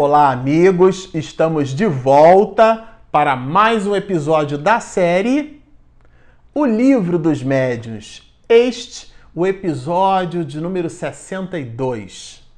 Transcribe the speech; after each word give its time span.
Olá, 0.00 0.30
amigos! 0.30 1.12
Estamos 1.12 1.70
de 1.70 1.84
volta 1.84 2.84
para 3.10 3.34
mais 3.34 3.84
um 3.84 3.96
episódio 3.96 4.56
da 4.56 4.78
série 4.78 5.60
O 6.54 6.64
Livro 6.64 7.18
dos 7.18 7.42
Médiuns. 7.42 8.32
Este, 8.48 9.12
o 9.34 9.44
episódio 9.44 10.44
de 10.44 10.60
número 10.60 10.88
62. 10.88 12.48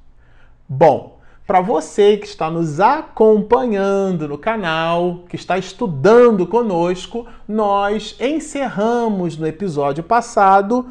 Bom, 0.68 1.18
para 1.46 1.62
você 1.62 2.18
que 2.18 2.26
está 2.26 2.50
nos 2.50 2.78
acompanhando 2.78 4.28
no 4.28 4.36
canal, 4.36 5.24
que 5.26 5.36
está 5.36 5.56
estudando 5.56 6.46
conosco, 6.46 7.26
nós 7.48 8.16
encerramos 8.20 9.38
no 9.38 9.46
episódio 9.46 10.04
passado 10.04 10.90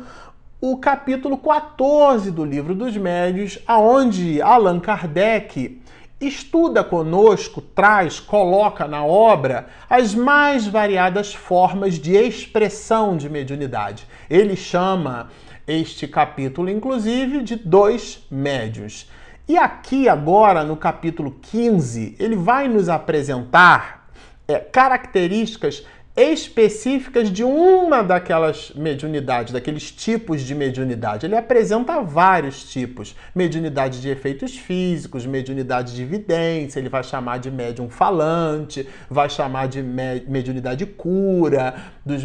o 0.59 0.78
capítulo 0.78 1.38
14 1.38 2.31
do 2.31 2.44
Livro 2.44 2.73
dos 2.73 2.98
Médios, 2.98 3.59
aonde 3.68 4.42
Allan 4.42 4.80
Kardec 4.80 5.79
estuda 6.20 6.84
conosco, 6.84 7.62
traz, 7.62 8.20
coloca 8.20 8.88
na 8.88 9.05
obra 9.05 9.68
as 9.90 10.14
mais 10.14 10.68
variadas 10.68 11.34
formas 11.34 11.95
de 11.95 12.14
expressão 12.16 13.16
de 13.16 13.30
mediunidade. 13.30 14.05
Ele 14.30 14.55
chama 14.55 15.30
este 15.66 16.08
capítulo, 16.08 16.70
inclusive, 16.70 17.42
de 17.42 17.55
dois 17.55 18.26
médios. 18.30 19.09
E 19.48 19.58
aqui, 19.58 20.09
agora, 20.09 20.64
no 20.64 20.76
capítulo 20.76 21.32
15, 21.42 22.16
ele 22.20 22.36
vai 22.36 22.67
nos 22.67 22.90
apresentar 22.90 24.08
é, 24.48 24.59
características 24.59 25.86
específicas 26.16 27.31
de 27.31 27.44
uma 27.44 28.02
daquelas 28.02 28.72
mediunidades, 28.75 29.53
daqueles 29.53 29.92
tipos 29.92 30.42
de 30.42 30.53
mediunidade. 30.53 31.25
Ele 31.25 31.36
apresenta 31.38 32.02
vários 32.02 32.64
tipos: 32.70 33.16
mediunidade 33.34 34.02
de 34.02 34.09
efeitos 34.09 34.58
físicos, 34.58 35.25
mediunidade 35.25 35.95
de 35.95 36.02
evidência, 36.02 36.80
ele 36.80 36.89
vai 36.89 37.03
chamar 37.03 37.38
de 37.39 37.50
médium 37.50 37.89
falante, 37.89 38.88
vai 39.09 39.30
chamar 39.30 39.67
de 39.67 39.81
mediunidade 39.81 40.86
cura, 40.86 41.75
dos 42.06 42.23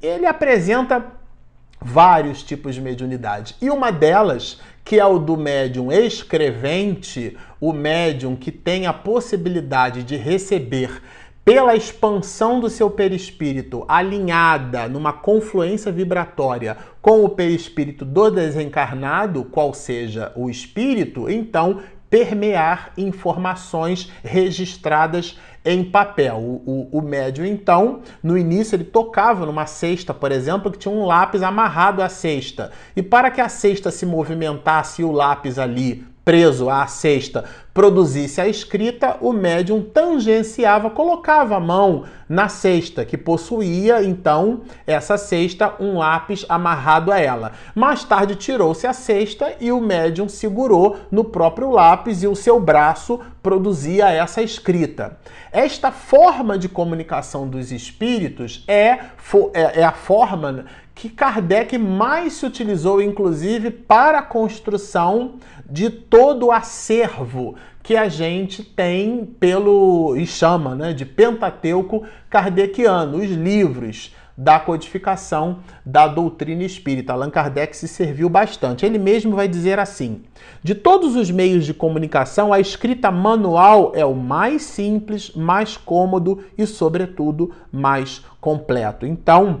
ele 0.00 0.26
apresenta 0.26 1.04
vários 1.84 2.42
tipos 2.42 2.74
de 2.74 2.80
mediunidade. 2.80 3.56
E 3.60 3.68
uma 3.68 3.90
delas, 3.90 4.60
que 4.84 4.98
é 4.98 5.04
o 5.04 5.18
do 5.18 5.36
médium 5.36 5.90
escrevente, 5.90 7.36
o 7.60 7.72
médium 7.72 8.36
que 8.36 8.52
tem 8.52 8.86
a 8.86 8.92
possibilidade 8.92 10.02
de 10.02 10.16
receber 10.16 11.02
pela 11.44 11.74
expansão 11.74 12.60
do 12.60 12.70
seu 12.70 12.88
perispírito 12.88 13.84
alinhada 13.88 14.88
numa 14.88 15.12
confluência 15.12 15.90
vibratória 15.90 16.76
com 17.00 17.24
o 17.24 17.28
perispírito 17.28 18.04
do 18.04 18.30
desencarnado, 18.30 19.44
qual 19.44 19.74
seja 19.74 20.32
o 20.36 20.48
espírito, 20.48 21.28
então 21.28 21.80
permear 22.08 22.92
informações 22.96 24.12
registradas 24.22 25.38
em 25.64 25.82
papel. 25.82 26.36
O, 26.36 26.88
o, 26.92 26.98
o, 26.98 27.02
médium, 27.02 27.46
então, 27.46 28.02
no 28.22 28.36
início 28.36 28.76
ele 28.76 28.84
tocava 28.84 29.46
numa 29.46 29.64
cesta, 29.64 30.12
por 30.12 30.30
exemplo, 30.30 30.70
que 30.70 30.78
tinha 30.78 30.94
um 30.94 31.06
lápis 31.06 31.42
amarrado 31.42 32.02
à 32.02 32.08
cesta. 32.10 32.70
E 32.94 33.02
para 33.02 33.30
que 33.30 33.40
a 33.40 33.48
cesta 33.48 33.90
se 33.90 34.04
movimentasse 34.04 35.00
e 35.00 35.04
o 35.04 35.10
lápis 35.10 35.58
ali 35.58 36.04
preso 36.24 36.70
à 36.70 36.86
cesta 36.86 37.44
produzisse 37.74 38.40
a 38.40 38.46
escrita, 38.46 39.16
o 39.20 39.32
médium 39.32 39.82
tangenciava, 39.82 40.90
colocava 40.90 41.56
a 41.56 41.60
mão 41.60 42.04
na 42.28 42.48
cesta, 42.48 43.04
que 43.04 43.16
possuía 43.16 44.02
então 44.02 44.60
essa 44.86 45.16
cesta 45.16 45.74
um 45.80 45.98
lápis 45.98 46.44
amarrado 46.48 47.10
a 47.10 47.18
ela. 47.18 47.52
Mais 47.74 48.04
tarde 48.04 48.36
tirou-se 48.36 48.86
a 48.86 48.92
cesta 48.92 49.54
e 49.60 49.72
o 49.72 49.80
médium 49.80 50.28
segurou 50.28 50.98
no 51.10 51.24
próprio 51.24 51.70
lápis 51.70 52.22
e 52.22 52.26
o 52.26 52.36
seu 52.36 52.60
braço 52.60 53.20
produzia 53.42 54.10
essa 54.10 54.42
escrita. 54.42 55.18
Esta 55.50 55.90
forma 55.90 56.58
de 56.58 56.68
comunicação 56.68 57.48
dos 57.48 57.72
espíritos 57.72 58.64
é, 58.68 58.98
é, 59.54 59.80
é 59.80 59.84
a 59.84 59.92
forma 59.92 60.66
que 60.94 61.08
Kardec 61.08 61.76
mais 61.78 62.34
se 62.34 62.46
utilizou, 62.46 63.00
inclusive, 63.00 63.70
para 63.70 64.18
a 64.18 64.22
construção 64.22 65.34
de 65.68 65.90
todo 65.90 66.46
o 66.46 66.52
acervo 66.52 67.56
que 67.82 67.96
a 67.96 68.08
gente 68.08 68.62
tem 68.62 69.24
pelo 69.24 70.14
e 70.16 70.26
chama 70.26 70.74
né, 70.74 70.92
de 70.92 71.04
Pentateuco 71.04 72.04
kardeciano, 72.30 73.18
os 73.18 73.30
livros 73.30 74.14
da 74.36 74.58
codificação 74.58 75.58
da 75.84 76.06
doutrina 76.06 76.62
espírita. 76.62 77.12
Allan 77.12 77.30
Kardec 77.30 77.76
se 77.76 77.86
serviu 77.86 78.28
bastante. 78.28 78.86
Ele 78.86 78.98
mesmo 78.98 79.36
vai 79.36 79.46
dizer 79.46 79.78
assim: 79.78 80.22
de 80.62 80.74
todos 80.74 81.16
os 81.16 81.30
meios 81.30 81.66
de 81.66 81.74
comunicação, 81.74 82.52
a 82.52 82.60
escrita 82.60 83.10
manual 83.10 83.92
é 83.94 84.04
o 84.04 84.14
mais 84.14 84.62
simples, 84.62 85.32
mais 85.34 85.76
cômodo 85.76 86.42
e, 86.56 86.66
sobretudo, 86.66 87.52
mais 87.70 88.22
completo. 88.40 89.06
Então, 89.06 89.60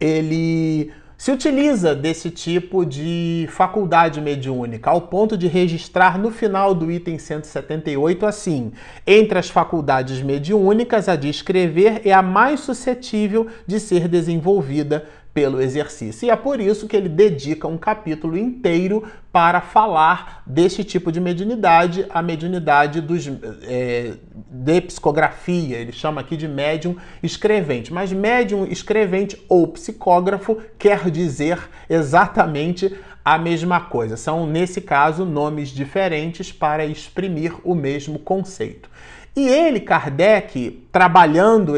ele 0.00 0.92
se 1.18 1.32
utiliza 1.32 1.96
desse 1.96 2.30
tipo 2.30 2.86
de 2.86 3.48
faculdade 3.50 4.20
mediúnica, 4.20 4.88
ao 4.88 5.00
ponto 5.00 5.36
de 5.36 5.48
registrar 5.48 6.16
no 6.16 6.30
final 6.30 6.72
do 6.72 6.92
item 6.92 7.18
178 7.18 8.24
assim: 8.24 8.72
entre 9.04 9.36
as 9.36 9.50
faculdades 9.50 10.22
mediúnicas, 10.22 11.08
a 11.08 11.16
de 11.16 11.28
escrever 11.28 12.02
é 12.04 12.12
a 12.12 12.22
mais 12.22 12.60
suscetível 12.60 13.48
de 13.66 13.80
ser 13.80 14.06
desenvolvida 14.06 15.06
pelo 15.38 15.60
exercício. 15.62 16.26
E 16.26 16.30
é 16.30 16.34
por 16.34 16.58
isso 16.58 16.88
que 16.88 16.96
ele 16.96 17.08
dedica 17.08 17.68
um 17.68 17.78
capítulo 17.78 18.36
inteiro 18.36 19.04
para 19.30 19.60
falar 19.60 20.42
deste 20.44 20.82
tipo 20.82 21.12
de 21.12 21.20
mediunidade, 21.20 22.04
a 22.10 22.20
mediunidade 22.20 23.00
dos, 23.00 23.30
é, 23.62 24.14
de 24.50 24.80
psicografia. 24.80 25.76
Ele 25.76 25.92
chama 25.92 26.22
aqui 26.22 26.36
de 26.36 26.48
médium 26.48 26.96
escrevente. 27.22 27.92
Mas 27.92 28.12
médium 28.12 28.64
escrevente 28.64 29.40
ou 29.48 29.68
psicógrafo 29.68 30.58
quer 30.76 31.08
dizer 31.08 31.70
exatamente 31.88 32.92
a 33.24 33.38
mesma 33.38 33.80
coisa. 33.80 34.16
São, 34.16 34.44
nesse 34.44 34.80
caso, 34.80 35.24
nomes 35.24 35.68
diferentes 35.68 36.50
para 36.50 36.84
exprimir 36.84 37.54
o 37.62 37.76
mesmo 37.76 38.18
conceito. 38.18 38.90
E 39.38 39.46
ele, 39.46 39.78
Kardec, 39.78 40.82
trabalhando 40.90 41.74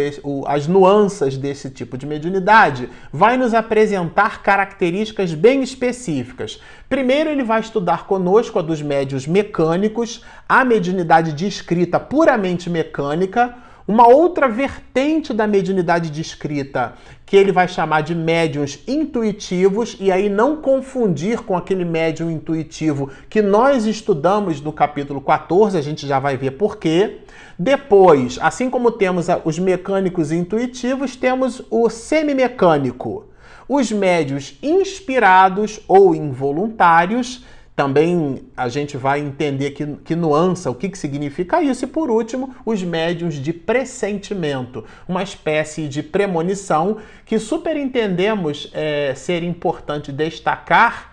as 0.47 0.66
nuances 0.66 1.37
desse 1.37 1.69
tipo 1.69 1.98
de 1.98 2.06
mediunidade, 2.06 2.88
vai 3.12 3.37
nos 3.37 3.53
apresentar 3.53 4.43
características 4.43 5.34
bem 5.34 5.62
específicas. 5.62 6.59
Primeiro, 6.88 7.28
ele 7.28 7.44
vai 7.44 7.60
estudar 7.60 8.06
conosco 8.06 8.59
a 8.59 8.62
dos 8.62 8.81
médios 8.81 9.26
mecânicos, 9.26 10.25
a 10.49 10.65
mediunidade 10.65 11.34
de 11.34 11.47
escrita 11.47 12.00
puramente 12.00 12.70
mecânica, 12.70 13.54
uma 13.87 14.09
outra 14.09 14.49
vertente 14.49 15.34
da 15.34 15.47
mediunidade 15.47 16.09
de 16.09 16.22
escrita, 16.22 16.94
que 17.26 17.37
ele 17.37 17.53
vai 17.53 17.69
chamar 17.69 18.03
de 18.03 18.15
médiums 18.15 18.78
intuitivos, 18.88 19.99
e 20.00 20.10
aí 20.10 20.31
não 20.31 20.56
confundir 20.56 21.41
com 21.41 21.54
aquele 21.54 21.84
médium 21.84 22.31
intuitivo 22.31 23.10
que 23.28 23.43
nós 23.43 23.84
estudamos 23.84 24.62
no 24.62 24.72
capítulo 24.72 25.20
14, 25.20 25.76
a 25.76 25.82
gente 25.82 26.06
já 26.06 26.19
vai 26.19 26.38
ver 26.38 26.53
por 26.53 26.78
quê. 26.78 27.19
Depois, 27.62 28.38
assim 28.41 28.71
como 28.71 28.91
temos 28.91 29.26
os 29.44 29.59
mecânicos 29.59 30.32
intuitivos, 30.32 31.15
temos 31.15 31.60
o 31.69 31.91
semimecânico. 31.91 33.26
Os 33.69 33.93
médios 33.93 34.56
inspirados 34.62 35.78
ou 35.87 36.15
involuntários 36.15 37.44
também 37.76 38.47
a 38.56 38.66
gente 38.70 38.97
vai 38.97 39.20
entender 39.20 39.72
que, 39.72 39.87
que 39.97 40.16
nuança, 40.16 40.70
o 40.70 40.75
que, 40.75 40.88
que 40.88 40.97
significa 40.97 41.62
isso. 41.62 41.84
E 41.84 41.88
por 41.88 42.10
último, 42.10 42.54
os 42.65 42.82
médiums 42.82 43.34
de 43.34 43.53
pressentimento, 43.53 44.82
uma 45.06 45.22
espécie 45.22 45.87
de 45.87 46.02
premonição 46.02 46.96
que 47.26 47.38
superentendemos 47.38 48.70
é, 48.73 49.12
ser 49.14 49.43
importante 49.43 50.11
destacar 50.11 51.10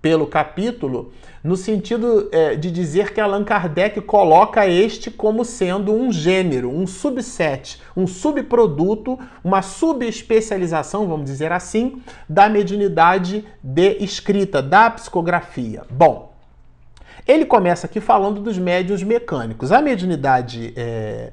pelo 0.00 0.26
capítulo, 0.26 1.12
no 1.42 1.56
sentido 1.56 2.28
é, 2.32 2.54
de 2.54 2.70
dizer 2.70 3.12
que 3.12 3.20
Allan 3.20 3.44
Kardec 3.44 4.00
coloca 4.02 4.66
este 4.66 5.10
como 5.10 5.44
sendo 5.44 5.92
um 5.92 6.12
gênero, 6.12 6.70
um 6.70 6.86
subset, 6.86 7.80
um 7.96 8.06
subproduto, 8.06 9.18
uma 9.42 9.62
subespecialização, 9.62 11.06
vamos 11.06 11.26
dizer 11.26 11.52
assim, 11.52 12.02
da 12.28 12.48
mediunidade 12.48 13.44
de 13.62 13.96
escrita, 14.02 14.62
da 14.62 14.90
psicografia. 14.90 15.82
Bom, 15.90 16.32
ele 17.26 17.44
começa 17.44 17.86
aqui 17.86 18.00
falando 18.00 18.40
dos 18.40 18.58
médios 18.58 19.02
mecânicos. 19.02 19.72
A 19.72 19.80
mediunidade 19.80 20.72
é, 20.76 21.32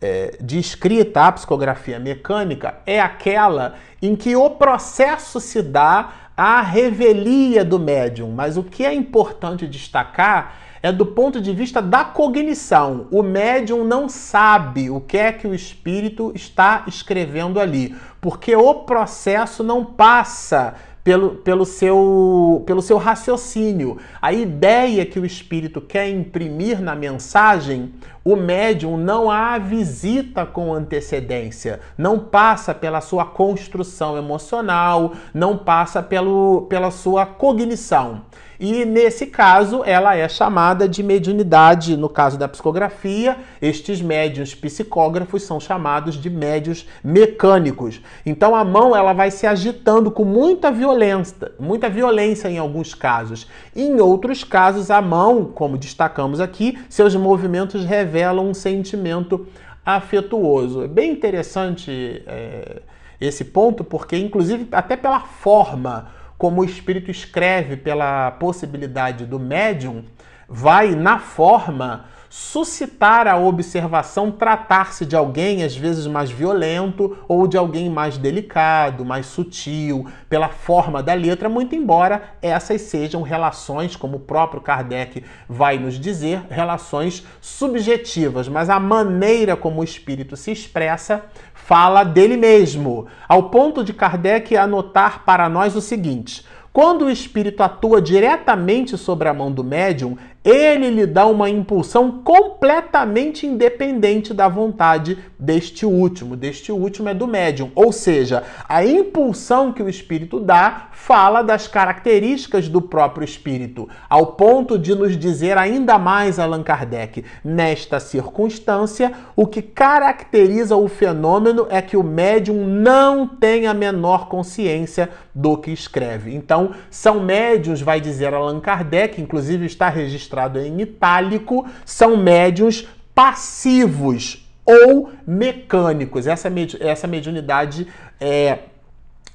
é, 0.00 0.36
de 0.40 0.58
escrita, 0.58 1.22
a 1.22 1.32
psicografia 1.32 1.98
mecânica, 1.98 2.76
é 2.86 3.00
aquela 3.00 3.74
em 4.00 4.14
que 4.14 4.36
o 4.36 4.50
processo 4.50 5.40
se 5.40 5.62
dá 5.62 6.27
a 6.38 6.60
revelia 6.60 7.64
do 7.64 7.80
médium, 7.80 8.30
mas 8.30 8.56
o 8.56 8.62
que 8.62 8.86
é 8.86 8.94
importante 8.94 9.66
destacar 9.66 10.54
é 10.80 10.92
do 10.92 11.04
ponto 11.04 11.40
de 11.40 11.52
vista 11.52 11.82
da 11.82 12.04
cognição. 12.04 13.08
O 13.10 13.24
médium 13.24 13.82
não 13.82 14.08
sabe 14.08 14.88
o 14.88 15.00
que 15.00 15.18
é 15.18 15.32
que 15.32 15.48
o 15.48 15.54
espírito 15.54 16.30
está 16.36 16.84
escrevendo 16.86 17.58
ali, 17.58 17.96
porque 18.20 18.54
o 18.54 18.72
processo 18.74 19.64
não 19.64 19.84
passa 19.84 20.76
pelo, 21.08 21.30
pelo, 21.36 21.64
seu, 21.64 22.62
pelo 22.66 22.82
seu 22.82 22.98
raciocínio. 22.98 23.96
A 24.20 24.30
ideia 24.30 25.06
que 25.06 25.18
o 25.18 25.24
espírito 25.24 25.80
quer 25.80 26.06
imprimir 26.10 26.82
na 26.82 26.94
mensagem, 26.94 27.94
o 28.22 28.36
médium 28.36 28.98
não 28.98 29.30
a 29.30 29.56
visita 29.56 30.44
com 30.44 30.70
antecedência, 30.70 31.80
não 31.96 32.18
passa 32.18 32.74
pela 32.74 33.00
sua 33.00 33.24
construção 33.24 34.18
emocional, 34.18 35.14
não 35.32 35.56
passa 35.56 36.02
pelo, 36.02 36.66
pela 36.68 36.90
sua 36.90 37.24
cognição. 37.24 38.20
E 38.60 38.84
nesse 38.84 39.26
caso, 39.26 39.84
ela 39.84 40.16
é 40.16 40.28
chamada 40.28 40.88
de 40.88 41.02
mediunidade. 41.02 41.96
No 41.96 42.08
caso 42.08 42.36
da 42.36 42.48
psicografia, 42.48 43.36
estes 43.62 44.02
médios 44.02 44.54
psicógrafos 44.54 45.44
são 45.44 45.60
chamados 45.60 46.16
de 46.16 46.28
médios 46.28 46.86
mecânicos. 47.02 48.00
Então 48.26 48.56
a 48.56 48.64
mão 48.64 48.96
ela 48.96 49.12
vai 49.12 49.30
se 49.30 49.46
agitando 49.46 50.10
com 50.10 50.24
muita 50.24 50.72
violência, 50.72 51.52
muita 51.58 51.88
violência 51.88 52.48
em 52.48 52.58
alguns 52.58 52.94
casos. 52.94 53.46
Em 53.76 54.00
outros 54.00 54.42
casos, 54.42 54.90
a 54.90 55.00
mão, 55.00 55.44
como 55.44 55.78
destacamos 55.78 56.40
aqui, 56.40 56.76
seus 56.88 57.14
movimentos 57.14 57.84
revelam 57.84 58.48
um 58.48 58.54
sentimento 58.54 59.46
afetuoso. 59.86 60.82
É 60.82 60.88
bem 60.88 61.12
interessante 61.12 62.22
é, 62.26 62.82
esse 63.20 63.44
ponto, 63.44 63.84
porque 63.84 64.16
inclusive 64.16 64.66
até 64.72 64.96
pela 64.96 65.20
forma 65.20 66.17
como 66.38 66.60
o 66.60 66.64
espírito 66.64 67.10
escreve 67.10 67.76
pela 67.76 68.30
possibilidade 68.30 69.26
do 69.26 69.40
médium, 69.40 70.04
vai, 70.48 70.94
na 70.94 71.18
forma, 71.18 72.06
suscitar 72.30 73.26
a 73.26 73.38
observação 73.38 74.30
tratar-se 74.30 75.06
de 75.06 75.16
alguém 75.16 75.64
às 75.64 75.74
vezes 75.74 76.06
mais 76.06 76.30
violento 76.30 77.16
ou 77.26 77.46
de 77.46 77.56
alguém 77.56 77.88
mais 77.88 78.18
delicado, 78.18 79.04
mais 79.04 79.26
sutil, 79.26 80.06
pela 80.28 80.48
forma 80.48 81.02
da 81.02 81.14
letra, 81.14 81.48
muito 81.48 81.74
embora 81.74 82.34
essas 82.42 82.82
sejam 82.82 83.22
relações, 83.22 83.96
como 83.96 84.18
o 84.18 84.20
próprio 84.20 84.60
Kardec 84.60 85.24
vai 85.48 85.78
nos 85.78 85.98
dizer, 85.98 86.42
relações 86.50 87.26
subjetivas, 87.40 88.48
mas 88.48 88.68
a 88.68 88.78
maneira 88.78 89.56
como 89.56 89.80
o 89.80 89.84
espírito 89.84 90.36
se 90.36 90.52
expressa 90.52 91.24
fala 91.68 92.02
dele 92.02 92.38
mesmo, 92.38 93.06
ao 93.28 93.50
ponto 93.50 93.84
de 93.84 93.92
Kardec 93.92 94.56
anotar 94.56 95.22
para 95.26 95.50
nós 95.50 95.76
o 95.76 95.82
seguinte: 95.82 96.42
quando 96.72 97.04
o 97.04 97.10
espírito 97.10 97.62
atua 97.62 98.00
diretamente 98.00 98.96
sobre 98.96 99.28
a 99.28 99.34
mão 99.34 99.52
do 99.52 99.62
médium, 99.62 100.16
ele 100.44 100.88
lhe 100.90 101.06
dá 101.06 101.26
uma 101.26 101.50
impulsão 101.50 102.22
completamente 102.22 103.46
independente 103.46 104.32
da 104.32 104.48
vontade 104.48 105.18
deste 105.38 105.84
último. 105.84 106.36
Deste 106.36 106.70
último 106.70 107.08
é 107.08 107.14
do 107.14 107.26
médium. 107.26 107.70
Ou 107.74 107.92
seja, 107.92 108.44
a 108.68 108.84
impulsão 108.84 109.72
que 109.72 109.82
o 109.82 109.88
espírito 109.88 110.38
dá 110.38 110.88
fala 110.92 111.42
das 111.42 111.66
características 111.66 112.68
do 112.68 112.80
próprio 112.80 113.24
espírito, 113.24 113.88
ao 114.08 114.26
ponto 114.26 114.78
de 114.78 114.94
nos 114.94 115.16
dizer 115.16 115.58
ainda 115.58 115.98
mais 115.98 116.38
Allan 116.38 116.62
Kardec. 116.62 117.24
Nesta 117.44 117.98
circunstância, 117.98 119.12
o 119.34 119.46
que 119.46 119.60
caracteriza 119.60 120.76
o 120.76 120.88
fenômeno 120.88 121.66
é 121.68 121.82
que 121.82 121.96
o 121.96 122.02
médium 122.02 122.64
não 122.64 123.26
tem 123.26 123.66
a 123.66 123.74
menor 123.74 124.28
consciência 124.28 125.08
do 125.34 125.56
que 125.56 125.70
escreve. 125.70 126.34
Então, 126.34 126.72
são 126.90 127.20
médiums, 127.20 127.80
vai 127.80 128.00
dizer 128.00 128.32
Allan 128.32 128.60
Kardec, 128.60 129.20
inclusive 129.20 129.66
está 129.66 129.88
registrado 129.88 130.27
em 130.58 130.80
itálico, 130.80 131.66
são 131.84 132.16
médiums 132.16 132.86
passivos 133.14 134.46
ou 134.64 135.10
mecânicos. 135.26 136.26
Essa, 136.26 136.48
essa 136.80 137.06
mediunidade 137.06 137.86
é, 138.20 138.58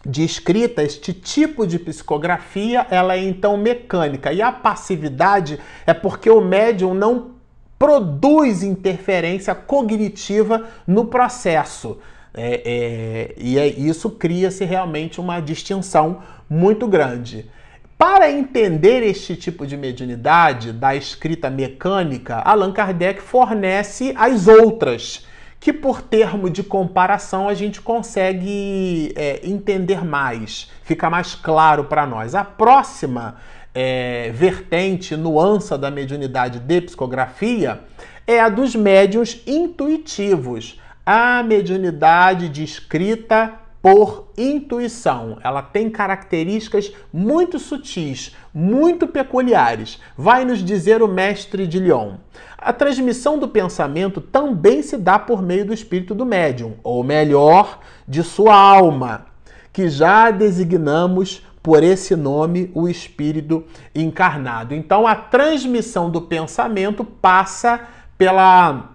de 0.05 0.23
escrita, 0.23 0.83
este 0.83 1.13
tipo 1.13 1.65
de 1.65 1.79
psicografia, 1.79 2.85
ela 2.89 3.15
é 3.15 3.23
então 3.23 3.57
mecânica. 3.57 4.31
E 4.31 4.41
a 4.41 4.51
passividade 4.51 5.59
é 5.85 5.93
porque 5.93 6.29
o 6.29 6.41
médium 6.41 6.93
não 6.93 7.31
produz 7.79 8.63
interferência 8.63 9.55
cognitiva 9.55 10.67
no 10.85 11.05
processo. 11.05 11.99
É, 12.33 12.61
é, 12.65 13.33
e 13.37 13.59
é, 13.59 13.67
isso 13.67 14.09
cria-se 14.09 14.65
realmente 14.65 15.19
uma 15.19 15.39
distinção 15.39 16.21
muito 16.49 16.87
grande. 16.87 17.49
Para 17.97 18.29
entender 18.29 19.01
este 19.03 19.35
tipo 19.35 19.65
de 19.65 19.77
mediunidade 19.77 20.73
da 20.73 20.95
escrita 20.95 21.49
mecânica, 21.49 22.37
Allan 22.39 22.71
Kardec 22.71 23.21
fornece 23.21 24.13
as 24.17 24.47
outras, 24.47 25.25
que 25.59 25.71
por 25.71 26.01
termo 26.01 26.49
de 26.49 26.63
comparação 26.63 27.47
a 27.47 27.53
gente 27.53 27.79
consegue 27.79 29.13
é, 29.15 29.39
entender 29.43 30.03
mais, 30.03 30.69
fica 30.83 31.09
mais 31.09 31.35
claro 31.35 31.85
para 31.85 32.05
nós. 32.05 32.35
A 32.35 32.43
próxima 32.43 33.37
é, 33.73 34.31
vertente, 34.33 35.15
nuança 35.15 35.77
da 35.77 35.89
mediunidade 35.89 36.59
de 36.59 36.81
psicografia 36.81 37.81
é 38.27 38.39
a 38.39 38.49
dos 38.49 38.75
médiuns 38.75 39.41
intuitivos 39.47 40.77
a 41.05 41.43
mediunidade 41.43 42.47
descrita 42.47 43.53
por 43.83 44.30
intuição. 44.38 45.38
Ela 45.44 45.62
tem 45.62 45.89
características 45.89 46.94
muito 47.12 47.59
sutis, 47.59 48.33
muito 48.53 49.06
peculiares. 49.06 50.00
Vai 50.18 50.45
nos 50.45 50.63
dizer 50.63 51.03
o 51.03 51.07
mestre 51.07 51.68
de 51.68 51.80
Lyon. 51.80 52.13
A 52.57 52.71
transmissão 52.71 53.38
do 53.38 53.50
pensamento 53.50 54.21
também 54.21 54.81
se 54.81 54.97
dá 54.97 55.19
por 55.19 55.41
meio 55.41 55.65
do 55.65 55.74
espírito 55.74 56.15
do 56.15 56.25
médium, 56.25 56.75
ou 56.81 57.03
melhor, 57.03 57.81
de 58.07 58.24
sua 58.24 58.56
alma, 58.56 59.25
que 59.74 59.89
já 59.89 60.31
designamos 60.31 61.45
por 61.62 61.83
esse 61.83 62.15
nome 62.15 62.71
o 62.74 62.88
espírito 62.88 63.65
encarnado. 63.94 64.74
Então 64.74 65.06
a 65.06 65.13
transmissão 65.13 66.09
do 66.09 66.21
pensamento 66.21 67.03
passa 67.03 67.81
pela 68.18 68.92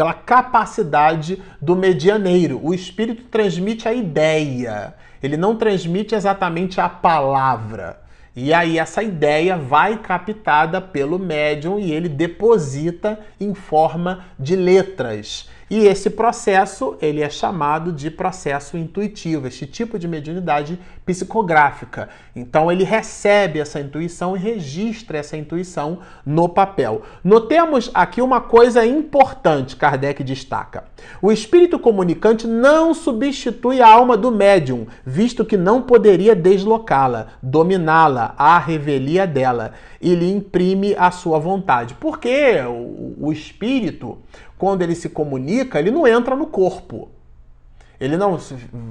pela 0.00 0.14
capacidade 0.14 1.42
do 1.60 1.76
medianeiro. 1.76 2.58
O 2.62 2.72
espírito 2.72 3.24
transmite 3.24 3.86
a 3.86 3.92
ideia, 3.92 4.94
ele 5.22 5.36
não 5.36 5.54
transmite 5.56 6.14
exatamente 6.14 6.80
a 6.80 6.88
palavra. 6.88 8.00
E 8.34 8.54
aí 8.54 8.78
essa 8.78 9.02
ideia 9.02 9.58
vai 9.58 9.98
captada 9.98 10.80
pelo 10.80 11.18
médium 11.18 11.78
e 11.78 11.92
ele 11.92 12.08
deposita 12.08 13.20
em 13.38 13.52
forma 13.52 14.24
de 14.38 14.56
letras. 14.56 15.50
E 15.70 15.86
esse 15.86 16.10
processo, 16.10 16.96
ele 17.00 17.22
é 17.22 17.30
chamado 17.30 17.92
de 17.92 18.10
processo 18.10 18.76
intuitivo, 18.76 19.46
este 19.46 19.68
tipo 19.68 20.00
de 20.00 20.08
mediunidade 20.08 20.76
psicográfica. 21.06 22.08
Então 22.34 22.72
ele 22.72 22.82
recebe 22.82 23.60
essa 23.60 23.78
intuição 23.78 24.36
e 24.36 24.40
registra 24.40 25.18
essa 25.18 25.36
intuição 25.36 26.00
no 26.26 26.48
papel. 26.48 27.02
Notemos 27.22 27.88
aqui 27.94 28.20
uma 28.20 28.40
coisa 28.40 28.84
importante, 28.84 29.76
Kardec 29.76 30.24
destaca. 30.24 30.84
O 31.22 31.30
espírito 31.30 31.78
comunicante 31.78 32.48
não 32.48 32.92
substitui 32.92 33.80
a 33.80 33.88
alma 33.88 34.16
do 34.16 34.32
médium, 34.32 34.88
visto 35.06 35.44
que 35.44 35.56
não 35.56 35.82
poderia 35.82 36.34
deslocá-la, 36.34 37.28
dominá-la, 37.40 38.34
a 38.36 38.58
revelia 38.58 39.24
dela 39.24 39.72
e 40.00 40.14
lhe 40.14 40.32
imprime 40.32 40.96
a 40.98 41.12
sua 41.12 41.38
vontade. 41.38 41.94
Porque 41.94 42.56
o 43.18 43.30
espírito, 43.30 44.18
quando 44.60 44.82
ele 44.82 44.94
se 44.94 45.08
comunica, 45.08 45.78
ele 45.78 45.90
não 45.90 46.06
entra 46.06 46.36
no 46.36 46.46
corpo. 46.46 47.08
Ele 47.98 48.14
não 48.14 48.38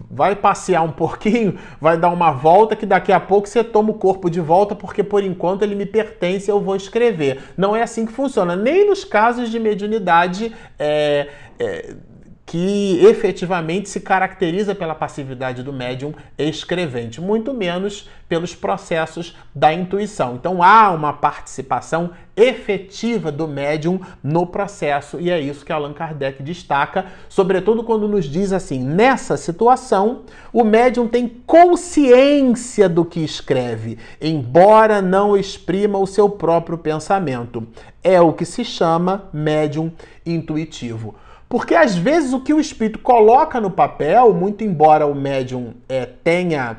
vai 0.09 0.35
passear 0.35 0.81
um 0.81 0.91
pouquinho, 0.91 1.59
vai 1.79 1.95
dar 1.95 2.09
uma 2.09 2.31
volta 2.31 2.75
que 2.75 2.87
daqui 2.87 3.11
a 3.11 3.19
pouco 3.19 3.47
você 3.47 3.63
toma 3.63 3.91
o 3.91 3.93
corpo 3.93 4.31
de 4.31 4.41
volta 4.41 4.73
porque 4.73 5.03
por 5.03 5.23
enquanto 5.23 5.61
ele 5.61 5.75
me 5.75 5.85
pertence, 5.85 6.49
eu 6.49 6.59
vou 6.59 6.75
escrever. 6.75 7.39
Não 7.55 7.75
é 7.75 7.83
assim 7.83 8.03
que 8.03 8.11
funciona. 8.11 8.55
Nem 8.55 8.87
nos 8.87 9.05
casos 9.05 9.51
de 9.51 9.59
mediunidade 9.59 10.55
é, 10.79 11.27
é, 11.59 11.93
que 12.49 13.05
efetivamente 13.05 13.87
se 13.87 13.99
caracteriza 13.99 14.73
pela 14.73 14.95
passividade 14.95 15.61
do 15.61 15.71
médium 15.71 16.15
escrevente, 16.35 17.21
muito 17.21 17.53
menos 17.53 18.09
pelos 18.27 18.55
processos 18.55 19.37
da 19.53 19.71
intuição. 19.71 20.33
Então 20.33 20.63
há 20.63 20.89
uma 20.89 21.13
participação 21.13 22.09
efetiva 22.35 23.31
do 23.31 23.47
médium 23.47 23.99
no 24.23 24.47
processo 24.47 25.19
e 25.19 25.29
é 25.29 25.39
isso 25.39 25.63
que 25.63 25.71
Allan 25.71 25.93
Kardec 25.93 26.41
destaca, 26.41 27.05
sobretudo 27.29 27.83
quando 27.83 28.07
nos 28.07 28.25
diz 28.25 28.51
assim: 28.51 28.83
nessa 28.83 29.37
situação, 29.37 30.23
o 30.51 30.63
médium 30.63 31.07
tem 31.07 31.27
consciência 31.45 32.89
do 32.89 33.05
que 33.05 33.19
escreve, 33.19 33.99
embora 34.19 35.03
não 35.03 35.37
exprima 35.37 35.99
o 35.99 36.07
seu 36.07 36.27
próprio 36.27 36.79
pensamento. 36.79 37.67
É 38.03 38.19
o 38.19 38.33
que 38.33 38.43
se 38.43 38.65
chama 38.65 39.29
médium 39.31 39.91
intuitivo. 40.25 41.13
Porque 41.49 41.73
às 41.73 41.97
vezes 41.97 42.31
o 42.31 42.39
que 42.39 42.53
o 42.53 42.59
espírito 42.59 42.99
coloca 42.99 43.59
no 43.59 43.71
papel, 43.71 44.31
muito 44.35 44.63
embora 44.63 45.07
o 45.07 45.15
médium 45.15 45.73
é, 45.89 46.05
tenha 46.05 46.77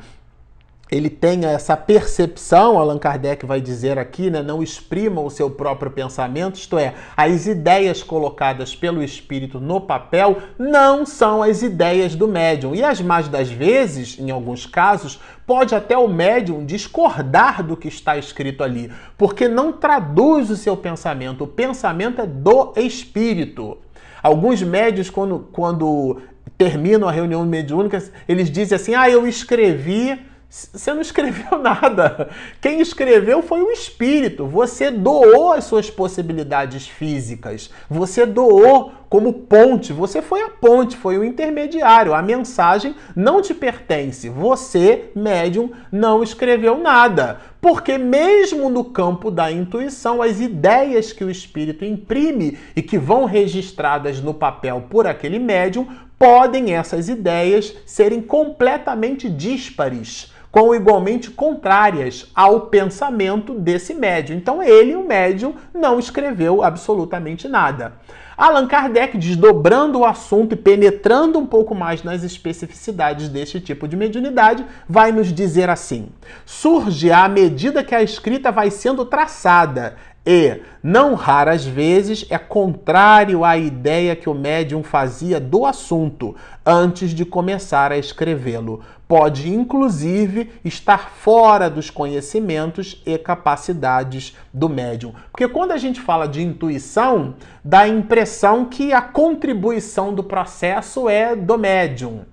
ele 0.91 1.09
tenha 1.09 1.49
essa 1.49 1.77
percepção, 1.77 2.77
Allan 2.77 2.99
Kardec 2.99 3.45
vai 3.45 3.61
dizer 3.61 3.97
aqui, 3.97 4.29
né, 4.29 4.43
não 4.43 4.61
exprima 4.61 5.21
o 5.21 5.29
seu 5.29 5.49
próprio 5.49 5.89
pensamento, 5.89 6.55
isto 6.55 6.77
é, 6.77 6.93
as 7.15 7.45
ideias 7.47 8.03
colocadas 8.03 8.75
pelo 8.75 9.01
espírito 9.01 9.57
no 9.57 9.79
papel 9.79 10.39
não 10.59 11.05
são 11.05 11.41
as 11.41 11.61
ideias 11.61 12.13
do 12.13 12.27
médium. 12.27 12.75
E 12.75 12.83
as 12.83 12.99
mais 12.99 13.29
das 13.29 13.49
vezes, 13.49 14.19
em 14.19 14.31
alguns 14.31 14.65
casos, 14.65 15.17
pode 15.47 15.73
até 15.73 15.97
o 15.97 16.09
médium 16.09 16.65
discordar 16.65 17.63
do 17.63 17.77
que 17.77 17.87
está 17.87 18.17
escrito 18.17 18.61
ali, 18.61 18.91
porque 19.17 19.47
não 19.47 19.71
traduz 19.71 20.49
o 20.49 20.57
seu 20.57 20.75
pensamento. 20.75 21.45
O 21.45 21.47
pensamento 21.47 22.19
é 22.19 22.27
do 22.27 22.73
espírito. 22.75 23.77
Alguns 24.21 24.61
médios, 24.61 25.09
quando, 25.09 25.47
quando 25.51 26.21
terminam 26.57 27.07
a 27.07 27.11
reunião 27.11 27.45
mediúnica, 27.45 28.03
eles 28.27 28.49
dizem 28.49 28.75
assim: 28.75 28.95
ah, 28.95 29.09
eu 29.09 29.27
escrevi 29.27 30.19
você 30.51 30.93
não 30.93 30.99
escreveu 30.99 31.57
nada. 31.63 32.29
Quem 32.59 32.81
escreveu 32.81 33.41
foi 33.41 33.61
o 33.61 33.71
espírito. 33.71 34.45
Você 34.45 34.91
doou 34.91 35.53
as 35.53 35.63
suas 35.63 35.89
possibilidades 35.89 36.85
físicas. 36.85 37.71
Você 37.89 38.25
doou 38.25 38.91
como 39.07 39.31
ponte. 39.31 39.93
Você 39.93 40.21
foi 40.21 40.41
a 40.41 40.49
ponte, 40.49 40.97
foi 40.97 41.17
o 41.17 41.23
intermediário. 41.23 42.13
A 42.13 42.21
mensagem 42.21 42.95
não 43.15 43.41
te 43.41 43.53
pertence. 43.53 44.27
Você, 44.27 45.11
médium, 45.15 45.71
não 45.89 46.21
escreveu 46.21 46.77
nada. 46.77 47.39
Porque, 47.61 47.95
mesmo 47.95 48.71
no 48.71 48.83
campo 48.83 49.29
da 49.29 49.51
intuição, 49.51 50.19
as 50.19 50.41
ideias 50.41 51.13
que 51.13 51.23
o 51.23 51.29
espírito 51.29 51.85
imprime 51.85 52.57
e 52.75 52.81
que 52.81 52.97
vão 52.97 53.25
registradas 53.25 54.19
no 54.19 54.33
papel 54.33 54.85
por 54.89 55.05
aquele 55.05 55.37
médium, 55.37 55.87
podem 56.17 56.73
essas 56.73 57.07
ideias 57.07 57.75
serem 57.85 58.19
completamente 58.19 59.29
díspares 59.29 60.33
com 60.51 60.75
igualmente 60.75 61.31
contrárias 61.31 62.29
ao 62.35 62.61
pensamento 62.61 63.53
desse 63.53 63.93
médium. 63.93 64.35
Então 64.35 64.61
ele, 64.61 64.95
o 64.95 65.07
médium, 65.07 65.53
não 65.73 65.97
escreveu 65.97 66.63
absolutamente 66.63 67.47
nada. 67.47 67.93
Allan 68.41 68.65
Kardec, 68.65 69.19
desdobrando 69.19 69.99
o 69.99 70.03
assunto 70.03 70.53
e 70.53 70.55
penetrando 70.55 71.37
um 71.37 71.45
pouco 71.45 71.75
mais 71.75 72.01
nas 72.01 72.23
especificidades 72.23 73.29
deste 73.29 73.61
tipo 73.61 73.87
de 73.87 73.95
mediunidade, 73.95 74.65
vai 74.89 75.11
nos 75.11 75.31
dizer 75.31 75.69
assim: 75.69 76.09
surge 76.43 77.11
à 77.11 77.29
medida 77.29 77.83
que 77.83 77.93
a 77.93 78.01
escrita 78.01 78.51
vai 78.51 78.71
sendo 78.71 79.05
traçada 79.05 79.95
e, 80.25 80.61
não 80.83 81.15
raras 81.15 81.65
vezes, 81.65 82.27
é 82.29 82.37
contrário 82.37 83.43
à 83.43 83.57
ideia 83.57 84.15
que 84.15 84.29
o 84.29 84.35
médium 84.35 84.83
fazia 84.83 85.39
do 85.39 85.65
assunto 85.65 86.35
antes 86.63 87.09
de 87.09 87.25
começar 87.25 87.91
a 87.91 87.97
escrevê-lo. 87.97 88.81
Pode, 89.07 89.51
inclusive, 89.51 90.51
estar 90.63 91.09
fora 91.09 91.71
dos 91.71 91.89
conhecimentos 91.89 93.01
e 93.03 93.17
capacidades 93.17 94.37
do 94.53 94.69
médium. 94.69 95.13
Porque 95.31 95.47
quando 95.47 95.71
a 95.71 95.77
gente 95.77 95.99
fala 95.99 96.27
de 96.27 96.43
intuição, 96.43 97.33
dá 97.63 97.79
a 97.81 97.87
impressão 97.87 98.65
que 98.65 98.93
a 98.93 99.01
contribuição 99.01 100.13
do 100.13 100.23
processo 100.23 101.09
é 101.09 101.35
do 101.35 101.57
médium. 101.57 102.25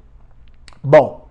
Bom, 0.84 1.26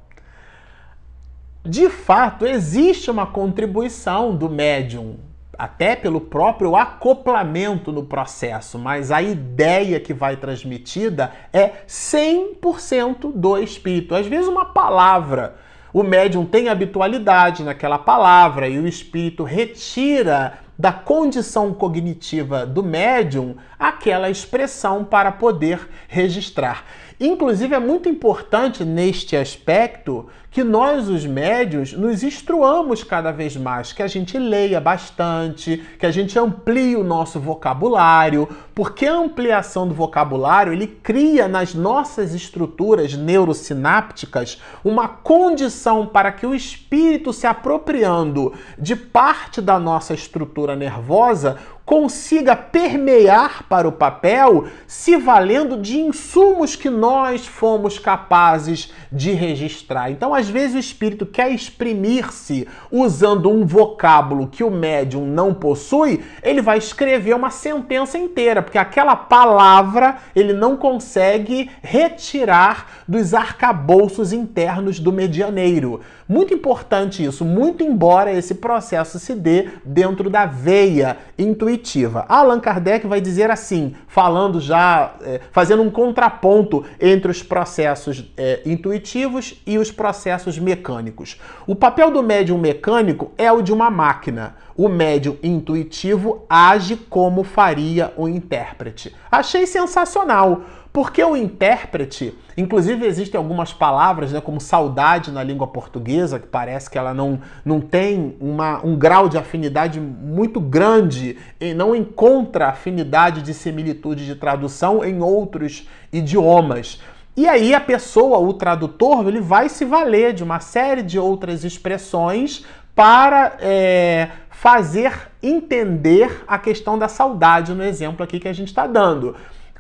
de 1.63 1.87
fato, 1.87 2.47
existe 2.47 3.11
uma 3.11 3.27
contribuição 3.27 4.35
do 4.35 4.49
médium 4.49 5.26
até 5.57 5.95
pelo 5.95 6.21
próprio 6.21 6.75
acoplamento 6.75 7.91
no 7.91 8.03
processo, 8.03 8.77
mas 8.77 9.11
a 9.11 9.21
ideia 9.21 9.99
que 9.99 10.13
vai 10.13 10.35
transmitida 10.35 11.31
é 11.51 11.71
100% 11.87 13.31
do 13.33 13.57
espírito. 13.57 14.13
Às 14.13 14.27
vezes, 14.27 14.47
uma 14.47 14.65
palavra, 14.65 15.55
o 15.91 16.03
médium 16.03 16.45
tem 16.45 16.69
habitualidade 16.69 17.63
naquela 17.63 17.97
palavra 17.97 18.67
e 18.67 18.77
o 18.77 18.87
espírito 18.87 19.43
retira 19.43 20.59
da 20.77 20.91
condição 20.91 21.73
cognitiva 21.73 22.65
do 22.65 22.83
médium 22.83 23.55
aquela 23.79 24.29
expressão 24.29 25.03
para 25.03 25.31
poder 25.31 25.89
registrar. 26.07 26.85
Inclusive, 27.19 27.73
é 27.73 27.79
muito 27.79 28.07
importante 28.07 28.85
neste 28.85 29.35
aspecto 29.35 30.27
que 30.49 30.63
nós, 30.63 31.07
os 31.07 31.25
médios, 31.25 31.93
nos 31.93 32.23
instruamos 32.23 33.03
cada 33.03 33.31
vez 33.31 33.55
mais, 33.55 33.93
que 33.93 34.01
a 34.01 34.07
gente 34.07 34.37
leia 34.39 34.79
bastante, 34.79 35.85
que 35.99 36.05
a 36.05 36.11
gente 36.11 36.39
amplie 36.39 36.95
o 36.95 37.03
nosso 37.03 37.39
vocabulário, 37.39 38.47
porque 38.73 39.05
a 39.05 39.13
ampliação 39.13 39.87
do 39.87 39.93
vocabulário 39.93 40.73
ele 40.73 40.87
cria 40.87 41.47
nas 41.47 41.73
nossas 41.73 42.33
estruturas 42.33 43.13
neurosinápticas 43.13 44.61
uma 44.83 45.07
condição 45.07 46.05
para 46.05 46.31
que 46.31 46.45
o 46.45 46.55
espírito 46.55 47.33
se 47.33 47.45
apropriando 47.45 48.53
de 48.79 48.95
parte 48.95 49.61
da 49.61 49.77
nossa 49.77 50.13
estrutura 50.13 50.75
nervosa 50.75 51.57
consiga 51.87 52.53
permear 52.53 53.63
para 53.69 53.87
o 53.87 53.93
papel, 53.93 54.67
se 54.85 55.15
valendo 55.15 55.77
de 55.77 55.97
insumos 55.97 56.75
que 56.75 56.89
nós 56.89 57.47
fomos 57.47 57.97
capazes 57.97 58.91
de 59.09 59.31
registrar. 59.31 60.11
Então, 60.11 60.35
às 60.37 60.47
vezes, 60.47 60.75
o 60.75 60.79
espírito 60.79 61.25
quer 61.25 61.51
exprimir-se 61.51 62.67
usando 62.91 63.49
um 63.49 63.65
vocábulo 63.65 64.47
que 64.47 64.63
o 64.63 64.69
médium 64.69 65.25
não 65.25 65.53
possui, 65.53 66.23
ele 66.43 66.61
vai 66.61 66.77
escrever 66.77 67.35
uma 67.35 67.49
sentença 67.49 68.17
inteira, 68.17 68.61
porque 68.61 68.77
aquela 68.77 69.15
palavra 69.15 70.17
ele 70.35 70.53
não 70.53 70.77
consegue 70.77 71.69
retirar 71.81 73.03
dos 73.07 73.33
arcabouços 73.33 74.31
internos 74.31 74.99
do 74.99 75.11
medianeiro. 75.11 76.01
Muito 76.29 76.53
importante 76.53 77.23
isso, 77.23 77.45
muito 77.45 77.83
embora 77.83 78.33
esse 78.33 78.55
processo 78.55 79.17
se 79.17 79.33
dê 79.33 79.69
dentro 79.85 80.29
da 80.29 80.45
veia 80.45 81.17
intuitiva. 81.39 82.25
Allan 82.27 82.59
Kardec 82.59 83.07
vai 83.07 83.21
dizer 83.21 83.49
assim, 83.49 83.95
falando 84.07 84.59
já, 84.59 85.13
é, 85.21 85.39
fazendo 85.51 85.83
um 85.83 85.89
contraponto 85.89 86.83
entre 86.99 87.31
os 87.31 87.41
processos 87.41 88.29
é, 88.35 88.61
intuitivos 88.65 89.61
e 89.65 89.77
os 89.77 89.89
processos 89.89 90.59
mecânicos. 90.59 91.39
O 91.65 91.75
papel 91.75 92.11
do 92.11 92.21
médium 92.21 92.57
mecânico 92.57 93.31
é 93.37 93.49
o 93.49 93.61
de 93.61 93.71
uma 93.71 93.89
máquina. 93.89 94.55
O 94.75 94.89
médium 94.89 95.37
intuitivo 95.41 96.45
age 96.49 96.97
como 96.97 97.43
faria 97.43 98.13
o 98.17 98.27
intérprete. 98.27 99.15
Achei 99.31 99.65
sensacional. 99.65 100.61
Porque 100.91 101.23
o 101.23 101.35
intérprete, 101.35 102.33
inclusive 102.57 103.05
existem 103.05 103.37
algumas 103.37 103.71
palavras, 103.71 104.31
né, 104.31 104.41
como 104.41 104.59
saudade 104.59 105.31
na 105.31 105.43
língua 105.43 105.67
portuguesa, 105.67 106.39
que 106.39 106.47
parece 106.47 106.89
que 106.89 106.97
ela 106.97 107.13
não, 107.13 107.39
não 107.63 107.79
tem 107.79 108.35
uma, 108.39 108.83
um 108.83 108.95
grau 108.95 109.29
de 109.29 109.37
afinidade 109.37 109.99
muito 109.99 110.59
grande 110.59 111.37
e 111.59 111.73
não 111.73 111.95
encontra 111.95 112.69
afinidade 112.69 113.41
de 113.41 113.53
similitude 113.53 114.25
de 114.25 114.35
tradução 114.35 115.03
em 115.03 115.21
outros 115.21 115.87
idiomas. 116.11 116.99
E 117.35 117.47
aí 117.47 117.75
a 117.75 117.79
pessoa, 117.79 118.39
o 118.39 118.51
tradutor, 118.53 119.27
ele 119.27 119.39
vai 119.39 119.69
se 119.69 119.85
valer 119.85 120.33
de 120.33 120.43
uma 120.43 120.59
série 120.59 121.03
de 121.03 121.19
outras 121.19 121.63
expressões 121.63 122.65
para 122.95 123.57
é, 123.59 124.29
fazer 124.49 125.29
entender 125.43 126.43
a 126.47 126.57
questão 126.57 126.97
da 126.97 127.07
saudade 127.07 127.75
no 127.75 127.83
exemplo 127.83 128.23
aqui 128.23 128.39
que 128.39 128.47
a 128.47 128.53
gente 128.53 128.69
está 128.69 128.87
dando. 128.87 129.35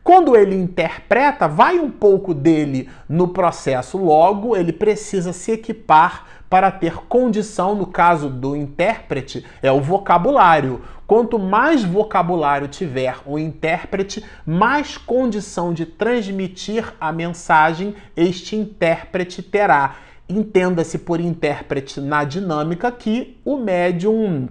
Quando 0.07 0.37
ele 0.37 0.55
interpreta, 0.55 1.49
vai 1.49 1.77
um 1.77 1.91
pouco 1.91 2.33
dele 2.33 2.89
no 3.09 3.27
processo, 3.27 3.97
logo 3.97 4.55
ele 4.55 4.71
precisa 4.71 5.33
se 5.33 5.51
equipar 5.51 6.25
para 6.49 6.71
ter 6.71 6.93
condição, 7.09 7.75
no 7.75 7.85
caso 7.85 8.29
do 8.29 8.55
intérprete, 8.55 9.45
é 9.61 9.69
o 9.69 9.81
vocabulário. 9.81 10.81
Quanto 11.05 11.37
mais 11.37 11.83
vocabulário 11.83 12.69
tiver 12.69 13.17
o 13.25 13.37
intérprete, 13.37 14.23
mais 14.45 14.97
condição 14.97 15.73
de 15.73 15.85
transmitir 15.85 16.93
a 17.01 17.11
mensagem 17.11 17.93
este 18.15 18.55
intérprete 18.55 19.43
terá. 19.43 19.97
Entenda-se 20.29 20.99
por 20.99 21.19
intérprete 21.19 21.99
na 21.99 22.23
dinâmica 22.23 22.89
que 22.93 23.37
o 23.43 23.57
médium 23.57 24.47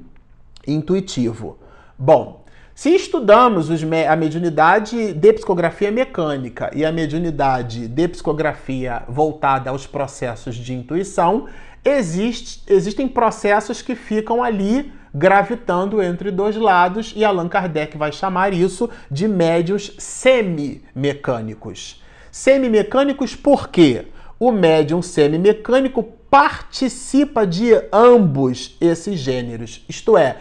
intuitivo. 0.66 1.56
Bom, 1.98 2.44
se 2.76 2.94
estudamos 2.94 3.70
a 4.06 4.16
mediunidade 4.16 5.14
de 5.14 5.32
psicografia 5.32 5.90
mecânica 5.90 6.70
e 6.74 6.84
a 6.84 6.92
mediunidade 6.92 7.88
de 7.88 8.06
psicografia 8.06 9.02
voltada 9.08 9.70
aos 9.70 9.86
processos 9.86 10.54
de 10.54 10.74
intuição, 10.74 11.46
existe, 11.82 12.62
existem 12.66 13.08
processos 13.08 13.80
que 13.80 13.94
ficam 13.94 14.42
ali 14.42 14.92
gravitando 15.14 16.02
entre 16.02 16.30
dois 16.30 16.54
lados 16.54 17.14
e 17.16 17.24
Allan 17.24 17.48
Kardec 17.48 17.96
vai 17.96 18.12
chamar 18.12 18.52
isso 18.52 18.90
de 19.10 19.26
médios 19.26 19.94
semimecânicos. 19.96 22.02
Semimecânicos 22.30 23.34
por 23.34 23.68
quê? 23.68 24.08
O 24.38 24.52
médium 24.52 25.00
semimecânico 25.00 26.02
participa 26.30 27.46
de 27.46 27.70
ambos 27.90 28.76
esses 28.82 29.18
gêneros, 29.18 29.82
isto 29.88 30.18
é, 30.18 30.36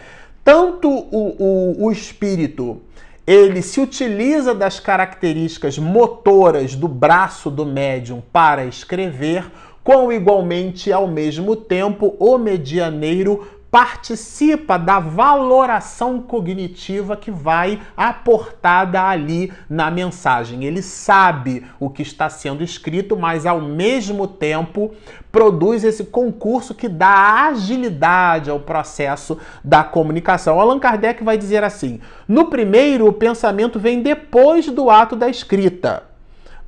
tanto 0.46 0.88
o, 0.88 1.34
o, 1.42 1.86
o 1.86 1.90
espírito 1.90 2.80
ele 3.26 3.60
se 3.62 3.80
utiliza 3.80 4.54
das 4.54 4.78
características 4.78 5.76
motoras 5.76 6.76
do 6.76 6.86
braço 6.86 7.50
do 7.50 7.66
médium 7.66 8.22
para 8.32 8.64
escrever, 8.64 9.50
com 9.82 10.12
igualmente 10.12 10.92
ao 10.92 11.08
mesmo 11.08 11.56
tempo 11.56 12.14
o 12.20 12.38
medianeiro 12.38 13.44
participa 13.76 14.78
da 14.78 14.98
valoração 14.98 16.18
cognitiva 16.22 17.14
que 17.14 17.30
vai 17.30 17.78
aportada 17.94 19.02
ali 19.02 19.52
na 19.68 19.90
mensagem. 19.90 20.64
Ele 20.64 20.80
sabe 20.80 21.62
o 21.78 21.90
que 21.90 22.00
está 22.00 22.30
sendo 22.30 22.64
escrito, 22.64 23.18
mas 23.18 23.44
ao 23.44 23.60
mesmo 23.60 24.26
tempo 24.26 24.94
produz 25.30 25.84
esse 25.84 26.04
concurso 26.04 26.74
que 26.74 26.88
dá 26.88 27.48
agilidade 27.48 28.48
ao 28.48 28.60
processo 28.60 29.36
da 29.62 29.84
comunicação. 29.84 30.58
Allan 30.58 30.78
Kardec 30.78 31.22
vai 31.22 31.36
dizer 31.36 31.62
assim: 31.62 32.00
no 32.26 32.46
primeiro, 32.46 33.06
o 33.06 33.12
pensamento 33.12 33.78
vem 33.78 34.00
depois 34.00 34.64
do 34.68 34.88
ato 34.88 35.14
da 35.14 35.28
escrita. 35.28 36.04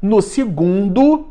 No 0.02 0.20
segundo, 0.20 1.30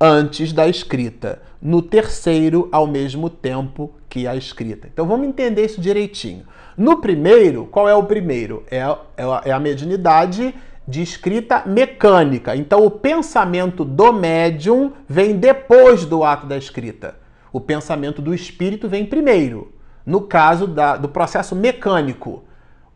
antes 0.00 0.52
da 0.52 0.68
escrita. 0.68 1.42
No 1.60 1.80
terceiro, 1.80 2.68
ao 2.70 2.86
mesmo 2.86 3.30
tempo 3.30 3.92
que 4.08 4.26
a 4.26 4.36
escrita. 4.36 4.88
Então 4.92 5.06
vamos 5.06 5.26
entender 5.26 5.64
isso 5.64 5.80
direitinho. 5.80 6.44
No 6.76 7.00
primeiro, 7.00 7.66
qual 7.66 7.88
é 7.88 7.94
o 7.94 8.04
primeiro? 8.04 8.64
É, 8.70 8.78
é, 8.78 8.98
é 9.46 9.52
a 9.52 9.60
mediunidade 9.60 10.54
de 10.86 11.02
escrita 11.02 11.62
mecânica. 11.64 12.54
Então 12.54 12.84
o 12.84 12.90
pensamento 12.90 13.84
do 13.84 14.12
médium 14.12 14.92
vem 15.08 15.36
depois 15.36 16.04
do 16.04 16.22
ato 16.22 16.46
da 16.46 16.56
escrita. 16.56 17.16
O 17.52 17.60
pensamento 17.60 18.20
do 18.20 18.34
espírito 18.34 18.88
vem 18.88 19.06
primeiro. 19.06 19.72
No 20.04 20.22
caso 20.22 20.66
da, 20.66 20.96
do 20.96 21.08
processo 21.08 21.56
mecânico, 21.56 22.44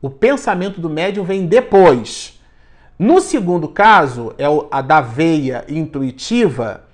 o 0.03 0.11
pensamento 0.11 0.81
do 0.81 0.91
médium 0.91 1.25
vem 1.25 1.47
depois. 1.47 2.39
No 2.99 3.21
segundo 3.21 3.69
caso, 3.69 4.35
é 4.37 4.45
a 4.71 4.83
da 4.83 5.01
veia 5.01 5.65
intuitiva, 5.69 6.85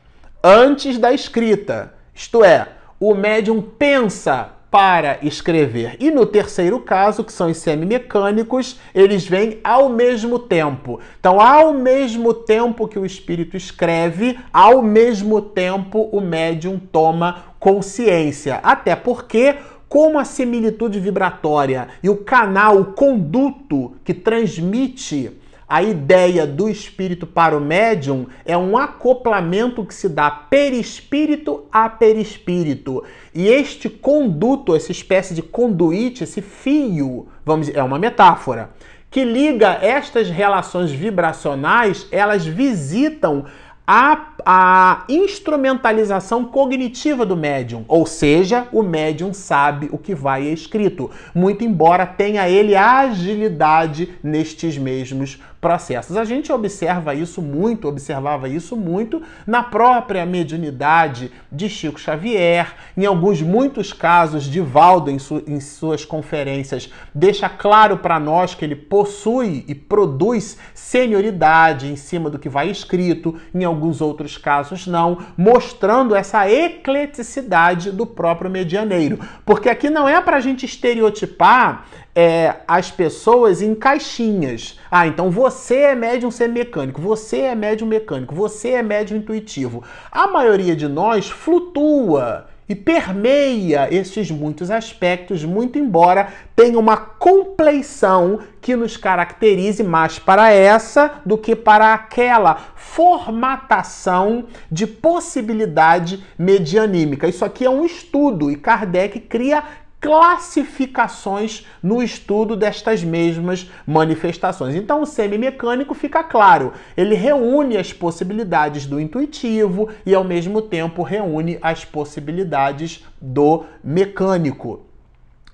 antes 0.44 0.98
da 0.98 1.10
escrita. 1.10 1.94
Isto 2.14 2.44
é, 2.44 2.68
o 3.00 3.14
médium 3.14 3.62
pensa 3.62 4.50
para 4.70 5.18
escrever. 5.22 5.96
E 5.98 6.10
no 6.10 6.26
terceiro 6.26 6.80
caso, 6.80 7.24
que 7.24 7.32
são 7.32 7.48
os 7.48 7.56
semimecânicos, 7.56 8.78
eles 8.94 9.26
vêm 9.26 9.58
ao 9.64 9.88
mesmo 9.88 10.38
tempo. 10.38 11.00
Então, 11.18 11.40
ao 11.40 11.72
mesmo 11.72 12.34
tempo 12.34 12.86
que 12.86 12.98
o 12.98 13.06
espírito 13.06 13.56
escreve, 13.56 14.38
ao 14.52 14.82
mesmo 14.82 15.40
tempo 15.40 16.10
o 16.12 16.20
médium 16.20 16.78
toma 16.78 17.44
consciência. 17.58 18.56
Até 18.62 18.94
porque 18.94 19.54
como 19.88 20.18
a 20.18 20.24
similitude 20.24 20.98
vibratória 20.98 21.88
e 22.02 22.10
o 22.10 22.16
canal, 22.16 22.80
o 22.80 22.84
conduto 22.86 23.92
que 24.04 24.12
transmite 24.12 25.30
a 25.68 25.83
ideia 25.83 26.47
do 26.47 26.68
espírito 26.68 27.26
para 27.26 27.56
o 27.56 27.61
médium 27.61 28.26
é 28.44 28.56
um 28.56 28.76
acoplamento 28.76 29.85
que 29.85 29.94
se 29.94 30.09
dá 30.09 30.30
perispírito 30.30 31.64
a 31.73 31.88
perispírito. 31.88 33.02
E 33.35 33.49
este 33.49 33.88
conduto, 33.88 34.75
essa 34.75 34.92
espécie 34.92 35.35
de 35.35 35.42
conduíte, 35.42 36.25
esse 36.25 36.42
fio, 36.42 37.28
vamos 37.44 37.66
dizer, 37.66 37.78
é 37.78 37.83
uma 37.83 37.99
metáfora, 37.99 38.71
que 39.11 39.25
liga 39.25 39.78
estas 39.80 40.28
relações 40.28 40.90
vibracionais, 40.90 42.06
elas 42.11 42.44
visitam 42.44 43.44
a, 43.87 44.28
a 44.47 45.04
instrumentalização 45.09 46.47
cognitiva 46.47 47.26
do 47.26 47.37
médium, 47.37 47.85
ou 47.87 48.06
seja, 48.06 48.66
o 48.73 48.83
médium 48.83 49.35
sabe 49.35 49.88
o 49.92 49.99
que 49.99 50.14
vai 50.14 50.44
escrito, 50.44 51.11
muito 51.35 51.64
embora 51.64 52.06
tenha 52.06 52.49
ele 52.49 52.75
agilidade 52.75 54.14
nestes 54.23 54.78
mesmos 54.78 55.38
processos. 55.64 56.18
A 56.18 56.26
gente 56.26 56.52
observa 56.52 57.14
isso 57.14 57.40
muito, 57.40 57.88
observava 57.88 58.50
isso 58.50 58.76
muito 58.76 59.23
na 59.47 59.62
própria 59.62 60.26
mediunidade 60.26 61.33
de 61.50 61.71
Chico 61.71 61.99
Xavier, 61.99 62.75
em 62.94 63.06
alguns 63.06 63.40
muitos 63.40 63.90
casos 63.90 64.44
de 64.44 64.61
Valdo 64.61 65.11
em, 65.11 65.18
su 65.18 65.42
em 65.47 65.61
suas 65.61 66.04
conferências 66.04 66.92
deixa 67.14 67.49
claro 67.49 67.97
para 67.97 68.21
nós 68.21 68.54
que 68.54 68.62
ele 68.62 68.76
possui 68.76 69.64
e 69.66 69.75
produz 69.75 70.59
senioridade 70.75 71.90
em 71.90 71.97
cima 71.97 72.28
do 72.28 72.38
que 72.38 72.49
vai 72.49 72.68
escrito, 72.68 73.40
em 73.54 73.64
alguns 73.64 74.02
outros 74.02 74.37
casos 74.37 74.87
não, 74.87 75.18
mostrando 75.35 76.14
essa 76.14 76.50
ecleticidade 76.50 77.91
do 77.91 78.04
próprio 78.04 78.50
medianeiro. 78.50 79.19
Porque 79.47 79.71
aqui 79.71 79.88
não 79.88 80.06
é 80.06 80.21
para 80.21 80.36
a 80.36 80.41
gente 80.41 80.67
estereotipar 80.67 81.86
é, 82.14 82.56
as 82.68 82.90
pessoas 82.90 83.60
em 83.60 83.74
caixinhas. 83.74 84.78
Ah, 84.90 85.06
então 85.06 85.30
você 85.30 85.76
é 85.76 85.94
médium 85.94 86.30
ser 86.30 86.48
mecânico, 86.48 87.00
você 87.00 87.40
é 87.40 87.54
médium 87.54 87.88
mecânico, 87.88 88.34
você 88.34 88.70
é 88.70 88.82
médium 88.82 89.18
intuitivo. 89.18 89.82
A 90.10 90.26
maioria 90.26 90.76
de 90.76 90.86
nós 90.86 91.28
flutua 91.28 92.46
e 92.68 92.74
permeia 92.74 93.92
esses 93.94 94.30
muitos 94.30 94.70
aspectos, 94.70 95.44
muito 95.44 95.78
embora 95.78 96.28
tenha 96.56 96.78
uma 96.78 96.96
compleição 96.96 98.38
que 98.60 98.74
nos 98.74 98.96
caracterize 98.96 99.82
mais 99.82 100.18
para 100.18 100.50
essa 100.50 101.20
do 101.26 101.36
que 101.36 101.54
para 101.54 101.92
aquela 101.92 102.54
formatação 102.74 104.46
de 104.70 104.86
possibilidade 104.86 106.24
medianímica. 106.38 107.28
Isso 107.28 107.44
aqui 107.44 107.66
é 107.66 107.70
um 107.70 107.84
estudo 107.84 108.50
e 108.50 108.56
Kardec 108.56 109.20
cria 109.20 109.62
classificações 110.04 111.67
no 111.82 112.02
estudo 112.02 112.54
destas 112.54 113.02
mesmas 113.02 113.71
manifestações. 113.86 114.75
Então, 114.75 115.00
o 115.00 115.06
semimecânico 115.06 115.95
fica 115.95 116.23
claro, 116.23 116.75
ele 116.95 117.14
reúne 117.14 117.78
as 117.78 117.90
possibilidades 117.90 118.84
do 118.84 119.00
intuitivo 119.00 119.88
e, 120.04 120.14
ao 120.14 120.23
mesmo 120.23 120.60
tempo, 120.60 121.02
reúne 121.02 121.58
as 121.62 121.86
possibilidades 121.86 123.02
do 123.19 123.64
mecânico. 123.82 124.84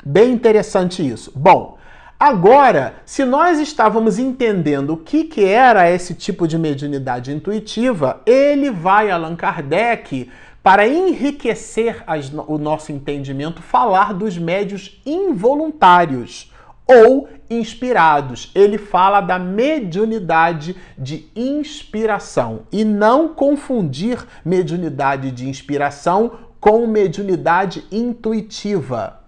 Bem 0.05 0.33
interessante 0.33 1.09
isso. 1.09 1.31
Bom, 1.33 1.79
Agora, 2.19 2.97
se 3.07 3.25
nós 3.25 3.59
estávamos 3.59 4.19
entendendo 4.19 4.91
o 4.93 4.97
que, 4.99 5.25
que 5.25 5.43
era 5.43 5.91
esse 5.91 6.13
tipo 6.13 6.47
de 6.47 6.59
mediunidade 6.59 7.33
intuitiva, 7.33 8.21
ele 8.27 8.71
vai, 8.71 9.11
Allan 9.11 9.35
Kardec, 9.35 10.31
para 10.63 10.87
enriquecer 10.87 12.03
as, 12.07 12.31
o 12.33 12.59
nosso 12.59 12.93
entendimento, 12.93 13.63
falar 13.63 14.13
dos 14.13 14.37
médios 14.37 15.01
involuntários 15.07 16.53
ou 16.87 17.29
inspirados. 17.49 18.51
Ele 18.55 18.77
fala 18.77 19.21
da 19.21 19.39
mediunidade 19.39 20.77
de 20.99 21.29
inspiração 21.35 22.63
e 22.71 22.85
não 22.85 23.29
confundir 23.29 24.25
mediunidade 24.45 25.31
de 25.31 25.49
inspiração 25.49 26.33
com 26.61 26.87
mediunidade 26.87 27.85
intuitiva. 27.91 29.21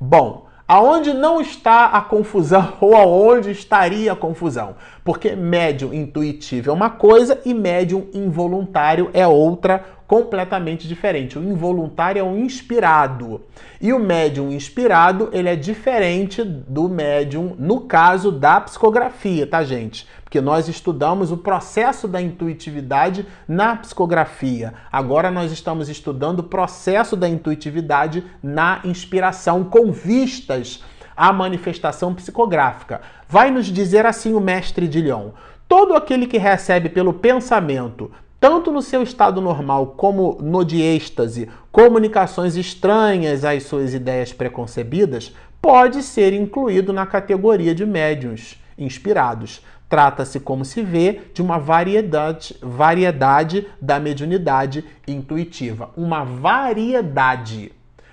Bom, 0.00 0.46
aonde 0.66 1.12
não 1.12 1.40
está 1.40 1.86
a 1.86 2.00
confusão 2.00 2.74
ou 2.80 2.96
aonde 2.96 3.50
estaria 3.50 4.12
a 4.12 4.16
confusão? 4.16 4.76
Porque 5.04 5.36
médium 5.36 5.92
intuitivo 5.92 6.70
é 6.70 6.72
uma 6.72 6.90
coisa 6.90 7.40
e 7.44 7.52
médium 7.52 8.08
involuntário 8.14 9.10
é 9.12 9.26
outra 9.26 9.84
completamente 10.14 10.86
diferente. 10.86 11.36
O 11.36 11.42
involuntário 11.42 12.20
é 12.20 12.22
o 12.22 12.38
inspirado. 12.38 13.40
E 13.80 13.92
o 13.92 13.98
médium 13.98 14.52
inspirado, 14.52 15.28
ele 15.32 15.48
é 15.48 15.56
diferente 15.56 16.44
do 16.44 16.88
médium 16.88 17.56
no 17.58 17.80
caso 17.80 18.30
da 18.30 18.60
psicografia, 18.60 19.44
tá, 19.44 19.64
gente? 19.64 20.06
Porque 20.22 20.40
nós 20.40 20.68
estudamos 20.68 21.32
o 21.32 21.36
processo 21.36 22.06
da 22.06 22.22
intuitividade 22.22 23.26
na 23.48 23.74
psicografia. 23.74 24.74
Agora 24.92 25.32
nós 25.32 25.50
estamos 25.50 25.88
estudando 25.88 26.38
o 26.38 26.44
processo 26.44 27.16
da 27.16 27.28
intuitividade 27.28 28.24
na 28.40 28.82
inspiração 28.84 29.64
com 29.64 29.90
vistas 29.90 30.84
à 31.16 31.32
manifestação 31.32 32.14
psicográfica. 32.14 33.00
Vai 33.28 33.50
nos 33.50 33.66
dizer 33.66 34.06
assim 34.06 34.32
o 34.32 34.40
mestre 34.40 34.86
de 34.86 35.00
Lyon: 35.00 35.30
todo 35.66 35.92
aquele 35.94 36.28
que 36.28 36.38
recebe 36.38 36.88
pelo 36.88 37.14
pensamento, 37.14 38.12
tanto 38.44 38.70
no 38.70 38.82
seu 38.82 39.02
estado 39.02 39.40
normal 39.40 39.94
como 39.96 40.36
no 40.38 40.66
de 40.66 40.82
êxtase, 40.82 41.48
comunicações 41.72 42.56
estranhas 42.56 43.42
às 43.42 43.62
suas 43.62 43.94
ideias 43.94 44.34
preconcebidas, 44.34 45.34
pode 45.62 46.02
ser 46.02 46.34
incluído 46.34 46.92
na 46.92 47.06
categoria 47.06 47.74
de 47.74 47.86
médiums 47.86 48.62
inspirados. 48.76 49.62
Trata-se, 49.88 50.38
como 50.40 50.62
se 50.62 50.82
vê, 50.82 51.22
de 51.32 51.40
uma 51.40 51.58
variedade, 51.58 52.54
variedade 52.60 53.66
da 53.80 53.98
mediunidade 53.98 54.84
intuitiva. 55.08 55.88
Uma 55.96 56.22
variedade, 56.22 57.72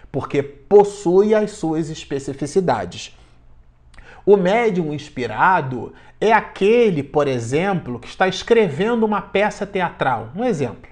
porque 0.10 0.42
possui 0.42 1.36
as 1.36 1.52
suas 1.52 1.90
especificidades. 1.90 3.18
O 4.26 4.38
médium 4.38 4.94
inspirado 4.94 5.94
é 6.20 6.32
aquele, 6.32 7.02
por 7.02 7.28
exemplo, 7.28 8.00
que 8.00 8.08
está 8.08 8.28
escrevendo 8.28 9.06
uma 9.06 9.22
peça 9.22 9.66
teatral. 9.66 10.30
Um 10.36 10.46
exemplo. 10.46 10.90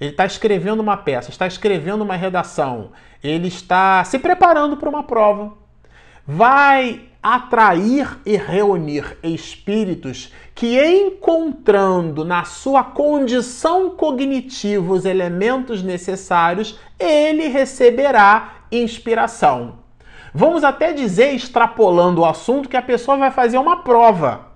Ele 0.00 0.10
está 0.10 0.26
escrevendo 0.26 0.80
uma 0.80 0.96
peça, 0.96 1.30
está 1.30 1.46
escrevendo 1.46 2.02
uma 2.02 2.16
redação, 2.16 2.90
ele 3.22 3.46
está 3.46 4.02
se 4.02 4.18
preparando 4.18 4.76
para 4.76 4.88
uma 4.88 5.04
prova. 5.04 5.52
Vai 6.26 7.02
atrair 7.22 8.18
e 8.26 8.36
reunir 8.36 9.16
espíritos 9.22 10.32
que, 10.56 10.76
encontrando 10.82 12.24
na 12.24 12.42
sua 12.42 12.82
condição 12.82 13.90
cognitiva 13.90 14.92
os 14.92 15.04
elementos 15.04 15.84
necessários, 15.84 16.80
ele 16.98 17.46
receberá 17.46 18.64
inspiração. 18.72 19.81
Vamos 20.34 20.64
até 20.64 20.92
dizer, 20.92 21.34
extrapolando 21.34 22.22
o 22.22 22.24
assunto, 22.24 22.68
que 22.68 22.76
a 22.76 22.82
pessoa 22.82 23.18
vai 23.18 23.30
fazer 23.30 23.58
uma 23.58 23.82
prova. 23.82 24.51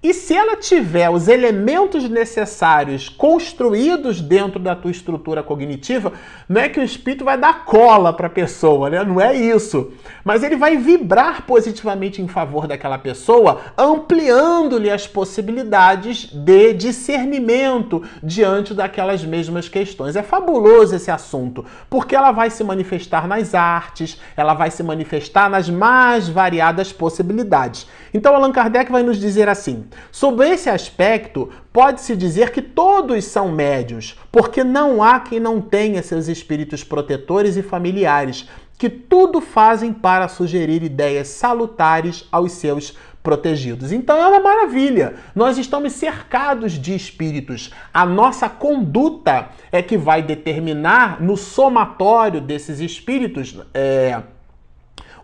E 0.00 0.14
se 0.14 0.32
ela 0.32 0.54
tiver 0.54 1.10
os 1.10 1.26
elementos 1.26 2.08
necessários 2.08 3.08
construídos 3.08 4.20
dentro 4.20 4.60
da 4.60 4.76
tua 4.76 4.92
estrutura 4.92 5.42
cognitiva, 5.42 6.12
não 6.48 6.60
é 6.60 6.68
que 6.68 6.78
o 6.78 6.84
espírito 6.84 7.24
vai 7.24 7.36
dar 7.36 7.64
cola 7.64 8.12
para 8.12 8.28
a 8.28 8.30
pessoa, 8.30 8.88
né? 8.88 9.02
Não 9.02 9.20
é 9.20 9.34
isso. 9.34 9.90
Mas 10.24 10.44
ele 10.44 10.54
vai 10.54 10.76
vibrar 10.76 11.44
positivamente 11.44 12.22
em 12.22 12.28
favor 12.28 12.68
daquela 12.68 12.96
pessoa, 12.96 13.60
ampliando-lhe 13.76 14.88
as 14.88 15.04
possibilidades 15.08 16.26
de 16.26 16.74
discernimento 16.74 18.00
diante 18.22 18.74
daquelas 18.74 19.24
mesmas 19.24 19.68
questões. 19.68 20.14
É 20.14 20.22
fabuloso 20.22 20.94
esse 20.94 21.10
assunto, 21.10 21.64
porque 21.90 22.14
ela 22.14 22.30
vai 22.30 22.50
se 22.50 22.62
manifestar 22.62 23.26
nas 23.26 23.52
artes, 23.52 24.20
ela 24.36 24.54
vai 24.54 24.70
se 24.70 24.84
manifestar 24.84 25.50
nas 25.50 25.68
mais 25.68 26.28
variadas 26.28 26.92
possibilidades. 26.92 27.88
Então 28.14 28.32
Allan 28.36 28.52
Kardec 28.52 28.92
vai 28.92 29.02
nos 29.02 29.18
dizer 29.18 29.48
assim: 29.48 29.87
Sob 30.10 30.44
esse 30.44 30.68
aspecto, 30.68 31.48
pode-se 31.72 32.16
dizer 32.16 32.50
que 32.50 32.62
todos 32.62 33.24
são 33.24 33.50
médios, 33.50 34.18
porque 34.30 34.62
não 34.64 35.02
há 35.02 35.20
quem 35.20 35.40
não 35.40 35.60
tenha 35.60 36.02
seus 36.02 36.28
espíritos 36.28 36.84
protetores 36.84 37.56
e 37.56 37.62
familiares, 37.62 38.48
que 38.78 38.88
tudo 38.88 39.40
fazem 39.40 39.92
para 39.92 40.28
sugerir 40.28 40.82
ideias 40.84 41.28
salutares 41.28 42.26
aos 42.30 42.52
seus 42.52 42.96
protegidos. 43.22 43.92
Então 43.92 44.16
é 44.16 44.26
uma 44.28 44.40
maravilha. 44.40 45.16
Nós 45.34 45.58
estamos 45.58 45.92
cercados 45.92 46.72
de 46.72 46.94
espíritos. 46.94 47.70
A 47.92 48.06
nossa 48.06 48.48
conduta 48.48 49.50
é 49.72 49.82
que 49.82 49.98
vai 49.98 50.22
determinar 50.22 51.20
no 51.20 51.36
somatório 51.36 52.40
desses 52.40 52.80
espíritos. 52.80 53.58
É, 53.74 54.22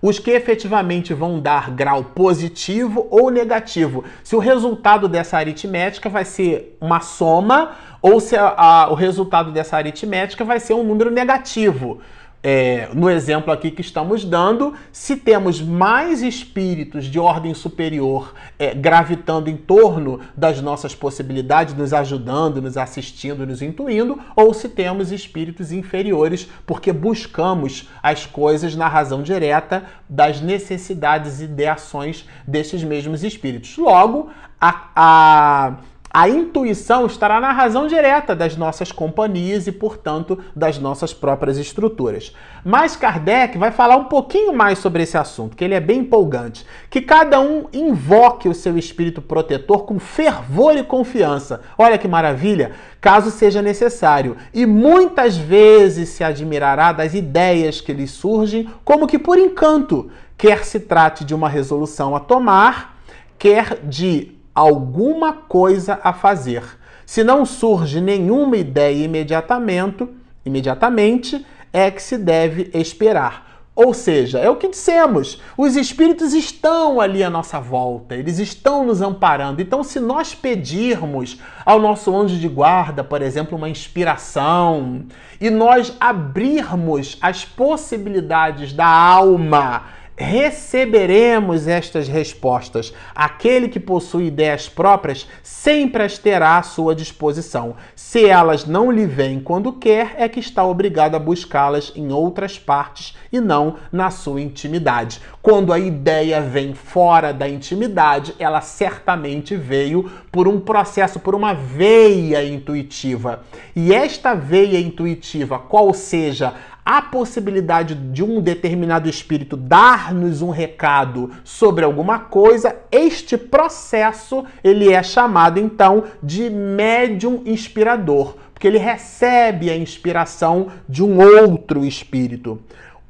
os 0.07 0.19
que 0.19 0.33
efetivamente 0.33 1.15
vão 1.15 1.41
dar 1.41 1.71
grau 1.71 2.05
positivo 2.05 3.07
ou 3.11 3.31
negativo. 3.31 4.05
Se 4.23 4.37
o 4.37 4.39
resultado 4.39 5.09
dessa 5.09 5.39
aritmética 5.39 6.11
vai 6.11 6.27
ser 6.27 6.77
uma 6.79 7.01
soma 7.01 7.71
ou 8.03 8.21
se 8.21 8.37
a, 8.37 8.49
a, 8.55 8.93
o 8.93 8.95
resultado 8.95 9.51
dessa 9.51 9.79
aritmética 9.79 10.45
vai 10.45 10.61
ser 10.61 10.75
um 10.75 10.85
número 10.85 11.11
negativo 11.11 12.03
é, 12.47 12.91
no 12.93 13.09
exemplo 13.09 13.51
aqui 13.51 13.71
que 13.71 13.81
estamos 13.81 14.23
dando, 14.23 14.75
se 14.93 15.17
temos 15.17 15.63
mais 15.63 16.23
espíritos 16.23 17.07
de 17.07 17.19
ordem 17.19 17.55
superior 17.55 18.35
é, 18.59 18.75
gravitando 18.75 19.49
em 19.49 19.57
torno 19.57 20.21
das 20.37 20.61
nossas 20.61 20.95
possibilidades, 20.95 21.75
nos 21.75 21.95
ajudando, 21.95 22.61
nos 22.61 22.77
assistindo, 22.77 23.47
nos 23.47 23.63
intuindo, 23.63 24.21
ou 24.37 24.53
se 24.53 24.69
temos 24.69 25.11
espíritos 25.11 25.73
inferiores, 25.73 26.47
porque 26.67 26.93
buscamos 26.93 27.89
as 28.03 28.27
coisas 28.27 28.77
na 28.77 28.89
razão 28.89 29.23
direta 29.23 29.85
das 30.07 30.43
necessidades 30.43 31.41
e 31.41 31.47
de 31.47 31.67
ações 31.67 32.29
desses 32.47 32.85
mesmos 32.85 33.25
espíritos. 33.25 33.79
Logo, 33.79 34.29
a, 34.61 34.91
a 34.95 35.77
a 36.17 36.29
intuição 36.29 37.07
estará 37.07 37.41
na 37.41 37.51
razão 37.51 37.89
direta 37.89 38.37
das 38.37 38.57
nossas 38.57 38.93
companhias 38.93 39.67
e, 39.67 39.73
portanto, 39.73 40.39
das 40.55 40.79
nossas 40.79 41.13
próprias 41.13 41.59
estruturas. 41.59 42.33
Mas 42.65 42.95
Kardec 42.95 43.59
vai 43.59 43.73
falar 43.73 43.97
um 43.97 44.05
pouquinho 44.05 44.55
mais 44.55 44.79
sobre 44.79 45.03
esse 45.03 45.19
assunto, 45.19 45.57
que 45.57 45.65
ele 45.65 45.75
é 45.75 45.81
bem 45.81 46.03
empolgante. 46.03 46.65
Que 46.89 47.01
cada 47.01 47.41
um 47.41 47.65
invoque 47.73 48.49
o 48.49 48.55
seu 48.55 48.79
espírito 48.79 49.21
protetor 49.21 49.87
com 49.87 49.99
fervor 49.99 50.77
e 50.77 50.85
confiança. 50.85 51.63
Olha 51.77 51.99
que 51.99 52.07
maravilha! 52.07 52.71
Caso 53.01 53.33
seja 53.33 53.61
necessário. 53.61 54.37
E 54.55 54.65
muitas 54.65 55.37
vezes 55.37 56.11
se 56.11 56.23
admirará 56.23 56.93
das 56.93 57.13
ideias 57.13 57.81
que 57.81 57.93
lhe 57.93 58.07
surgem, 58.07 58.71
como 58.85 59.09
que 59.09 59.19
por 59.19 59.37
encanto, 59.37 60.09
quer 60.39 60.65
se 60.65 60.79
trate 60.79 61.25
de 61.25 61.35
uma 61.35 61.49
resolução 61.49 62.15
a 62.15 62.21
tomar, 62.21 63.01
quer 63.37 63.81
de 63.83 64.34
alguma 64.55 65.33
coisa 65.33 65.99
a 66.03 66.13
fazer. 66.13 66.63
Se 67.05 67.25
não 67.25 67.45
surge 67.45 68.01
nenhuma 68.01 68.57
ideia 68.57 69.05
imediatamente, 69.05 70.09
imediatamente 70.45 71.45
é 71.73 71.91
que 71.91 72.03
se 72.03 72.17
deve 72.17 72.71
esperar. 72.73 73.45
Ou 73.77 73.93
seja, 73.93 74.39
é 74.39 74.49
o 74.49 74.55
que 74.55 74.69
dissemos, 74.69 75.43
os 75.59 75.75
espíritos 75.75 76.33
estão 76.33 77.01
ali 77.01 77.25
à 77.25 77.29
nossa 77.29 77.59
volta, 77.59 78.15
eles 78.15 78.39
estão 78.39 78.87
nos 78.87 79.03
amparando. 79.03 79.61
Então, 79.61 79.83
se 79.83 79.99
nós 79.99 80.33
pedirmos 80.33 81.41
ao 81.67 81.81
nosso 81.81 82.17
anjo 82.17 82.39
de 82.39 82.47
guarda, 82.47 83.03
por 83.03 83.21
exemplo, 83.21 83.59
uma 83.59 83.69
inspiração, 83.69 85.05
e 85.41 85.51
nós 85.51 85.93
abrirmos 85.99 87.19
as 87.21 87.45
possibilidades 87.45 88.73
da 88.73 88.87
alma 88.87 89.83
receberemos 90.17 91.67
estas 91.67 92.07
respostas. 92.07 92.95
Aquele 93.15 93.69
que 93.69 93.81
possui 93.81 94.27
ideias 94.27 94.69
próprias 94.69 95.29
sempre 95.43 96.03
as 96.03 96.19
terá 96.19 96.59
à 96.59 96.63
sua 96.63 96.95
disposição. 96.95 97.77
Se 97.97 98.25
elas 98.25 98.65
não 98.65 98.91
lhe 98.91 99.07
vêm 99.07 99.41
quando 99.41 99.73
quer, 99.73 100.15
é 100.17 100.29
que 100.29 100.39
está 100.39 100.65
obrigado 100.65 101.17
a 101.17 101.19
buscá-las 101.19 101.93
em 101.97 102.13
outras 102.13 102.59
partes 102.59 103.17
e 103.33 103.41
não 103.41 103.77
na 103.91 104.11
sua 104.11 104.41
intimidade. 104.41 105.21
Quando 105.43 105.73
a 105.73 105.79
ideia 105.79 106.41
vem 106.41 106.75
fora 106.75 107.33
da 107.33 107.49
intimidade, 107.49 108.35
ela 108.39 108.61
certamente 108.61 109.57
veio 109.57 110.11
por 110.31 110.47
um 110.47 110.61
processo, 110.61 111.19
por 111.19 111.35
uma 111.35 111.53
veia 111.53 112.45
intuitiva. 112.45 113.43
E 113.75 113.93
esta 113.93 114.35
veia 114.35 114.79
intuitiva, 114.79 115.59
qual 115.59 115.93
seja 115.93 116.55
a 116.85 117.01
possibilidade 117.01 117.95
de 117.95 118.23
um 118.23 118.41
determinado 118.41 119.09
espírito 119.09 119.57
dar-nos 119.57 120.43
um 120.43 120.51
recado 120.51 121.31
sobre 121.43 121.85
alguma 121.85 122.19
coisa, 122.19 122.77
este 122.93 123.39
processo 123.39 124.45
ele 124.63 124.93
é 124.93 125.03
chamado 125.03 125.59
então 125.59 126.05
de 126.23 126.51
médium 126.51 127.43
inspirador, 127.47 128.37
porque 128.53 128.67
ele 128.67 128.79
recebe 128.79 129.71
a 129.71 129.77
inspiração 129.77 130.69
de 130.89 131.03
um 131.03 131.19
outro 131.19 131.85
espírito. 131.85 132.61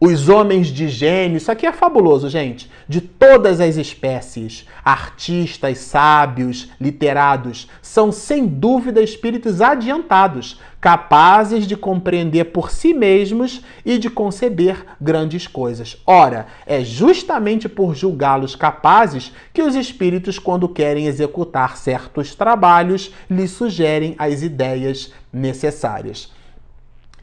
Os 0.00 0.28
homens 0.28 0.66
de 0.66 0.88
gênio, 0.88 1.36
isso 1.36 1.52
aqui 1.52 1.64
é 1.66 1.72
fabuloso, 1.72 2.28
gente, 2.28 2.68
de 2.88 3.00
todas 3.00 3.60
as 3.60 3.76
espécies, 3.76 4.66
artistas, 4.84 5.78
sábios, 5.78 6.68
literados, 6.80 7.68
são 7.80 8.10
sem 8.10 8.44
dúvida 8.44 9.00
espíritos 9.00 9.60
adiantados, 9.60 10.60
capazes 10.80 11.64
de 11.66 11.76
compreender 11.76 12.46
por 12.46 12.70
si 12.72 12.92
mesmos 12.92 13.62
e 13.86 13.96
de 13.96 14.10
conceber 14.10 14.84
grandes 15.00 15.46
coisas. 15.46 15.96
Ora, 16.04 16.48
é 16.66 16.82
justamente 16.82 17.68
por 17.68 17.94
julgá-los 17.94 18.56
capazes 18.56 19.32
que 19.52 19.62
os 19.62 19.76
espíritos, 19.76 20.40
quando 20.40 20.68
querem 20.68 21.06
executar 21.06 21.76
certos 21.78 22.34
trabalhos, 22.34 23.12
lhes 23.30 23.52
sugerem 23.52 24.16
as 24.18 24.42
ideias 24.42 25.12
necessárias. 25.32 26.33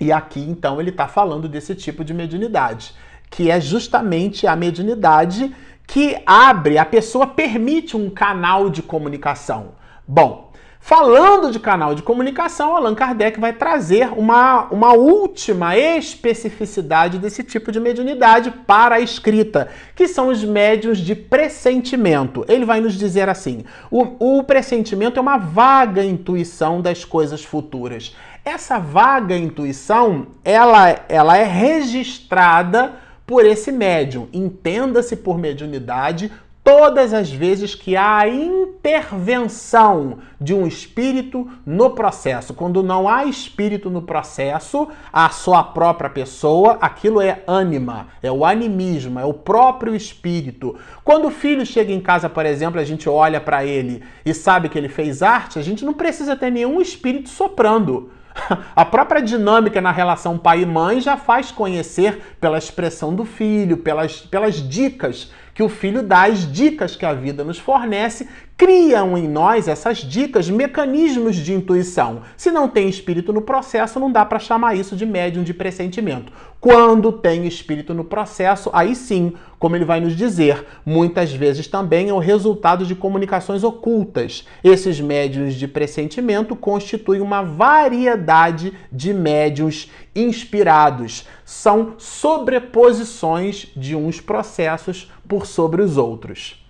E 0.01 0.11
aqui, 0.11 0.39
então, 0.39 0.81
ele 0.81 0.89
está 0.89 1.07
falando 1.07 1.47
desse 1.47 1.75
tipo 1.75 2.03
de 2.03 2.11
mediunidade, 2.11 2.95
que 3.29 3.51
é 3.51 3.61
justamente 3.61 4.47
a 4.47 4.55
mediunidade 4.55 5.55
que 5.85 6.19
abre, 6.25 6.79
a 6.79 6.85
pessoa 6.85 7.27
permite 7.27 7.95
um 7.95 8.09
canal 8.09 8.67
de 8.67 8.81
comunicação. 8.81 9.75
Bom, 10.07 10.51
Falando 10.83 11.51
de 11.51 11.59
canal 11.59 11.93
de 11.93 12.01
comunicação, 12.01 12.75
Allan 12.75 12.95
Kardec 12.95 13.39
vai 13.39 13.53
trazer 13.53 14.11
uma, 14.17 14.67
uma 14.71 14.93
última 14.93 15.77
especificidade 15.77 17.19
desse 17.19 17.43
tipo 17.43 17.71
de 17.71 17.79
mediunidade 17.79 18.49
para 18.49 18.95
a 18.95 18.99
escrita, 18.99 19.69
que 19.95 20.07
são 20.07 20.29
os 20.29 20.43
médios 20.43 20.97
de 20.97 21.13
pressentimento. 21.13 22.43
Ele 22.49 22.65
vai 22.65 22.81
nos 22.81 22.95
dizer 22.95 23.29
assim: 23.29 23.63
o, 23.91 24.39
o 24.39 24.43
pressentimento 24.43 25.19
é 25.19 25.21
uma 25.21 25.37
vaga 25.37 26.03
intuição 26.03 26.81
das 26.81 27.05
coisas 27.05 27.43
futuras. 27.43 28.15
Essa 28.43 28.79
vaga 28.79 29.37
intuição, 29.37 30.27
ela, 30.43 31.05
ela 31.07 31.37
é 31.37 31.43
registrada 31.43 32.93
por 33.25 33.45
esse 33.45 33.71
médium. 33.71 34.27
Entenda-se 34.33 35.15
por 35.15 35.37
mediunidade 35.37 36.31
todas 36.63 37.13
as 37.13 37.31
vezes 37.31 37.75
que 37.75 37.95
há 37.95 38.27
intervenção 38.27 40.17
de 40.39 40.55
um 40.55 40.65
espírito 40.65 41.47
no 41.63 41.91
processo. 41.91 42.51
Quando 42.55 42.81
não 42.81 43.07
há 43.07 43.25
espírito 43.25 43.91
no 43.91 44.01
processo, 44.01 44.87
a 45.13 45.29
sua 45.29 45.63
própria 45.63 46.09
pessoa, 46.09 46.79
aquilo 46.81 47.21
é 47.21 47.43
ânima, 47.45 48.07
é 48.23 48.31
o 48.31 48.43
animismo, 48.43 49.19
é 49.19 49.25
o 49.25 49.35
próprio 49.35 49.95
espírito. 49.95 50.75
Quando 51.03 51.27
o 51.27 51.31
filho 51.31 51.63
chega 51.63 51.93
em 51.93 52.01
casa, 52.01 52.27
por 52.27 52.45
exemplo, 52.47 52.81
a 52.81 52.83
gente 52.83 53.07
olha 53.07 53.39
para 53.39 53.63
ele 53.63 54.03
e 54.25 54.33
sabe 54.33 54.67
que 54.67 54.79
ele 54.79 54.89
fez 54.89 55.21
arte, 55.21 55.59
a 55.59 55.61
gente 55.61 55.85
não 55.85 55.93
precisa 55.93 56.35
ter 56.35 56.51
nenhum 56.51 56.81
espírito 56.81 57.29
soprando. 57.29 58.09
A 58.75 58.85
própria 58.85 59.21
dinâmica 59.21 59.81
na 59.81 59.91
relação 59.91 60.37
pai 60.37 60.61
e 60.61 60.65
mãe 60.65 61.01
já 61.01 61.17
faz 61.17 61.51
conhecer 61.51 62.35
pela 62.39 62.57
expressão 62.57 63.13
do 63.13 63.25
filho, 63.25 63.77
pelas, 63.77 64.21
pelas 64.21 64.55
dicas 64.55 65.31
que 65.53 65.63
o 65.63 65.69
filho 65.69 66.03
dá 66.03 66.23
as 66.23 66.51
dicas 66.51 66.95
que 66.95 67.05
a 67.05 67.13
vida 67.13 67.43
nos 67.43 67.59
fornece 67.59 68.27
criam 68.61 69.17
em 69.17 69.27
nós 69.27 69.67
essas 69.67 69.97
dicas 69.97 70.47
mecanismos 70.47 71.35
de 71.35 71.51
intuição. 71.51 72.21
Se 72.37 72.51
não 72.51 72.67
tem 72.67 72.87
espírito 72.87 73.33
no 73.33 73.41
processo, 73.41 73.99
não 73.99 74.11
dá 74.11 74.23
para 74.23 74.37
chamar 74.37 74.75
isso 74.75 74.95
de 74.95 75.03
médium 75.03 75.41
de 75.41 75.51
pressentimento. 75.51 76.31
Quando 76.59 77.11
tem 77.11 77.47
espírito 77.47 77.91
no 77.91 78.03
processo, 78.03 78.69
aí 78.71 78.95
sim, 78.95 79.33
como 79.57 79.75
ele 79.75 79.83
vai 79.83 79.99
nos 79.99 80.15
dizer, 80.15 80.63
muitas 80.85 81.33
vezes 81.33 81.65
também 81.65 82.09
é 82.09 82.13
o 82.13 82.19
resultado 82.19 82.85
de 82.85 82.93
comunicações 82.93 83.63
ocultas. 83.63 84.45
Esses 84.63 85.01
médiums 85.01 85.55
de 85.55 85.67
pressentimento 85.67 86.55
constituem 86.55 87.19
uma 87.19 87.41
variedade 87.41 88.73
de 88.91 89.11
médiums 89.11 89.89
inspirados. 90.15 91.25
São 91.43 91.95
sobreposições 91.97 93.69
de 93.75 93.95
uns 93.95 94.21
processos 94.21 95.11
por 95.31 95.45
sobre 95.45 95.81
os 95.81 95.95
outros. 95.95 96.61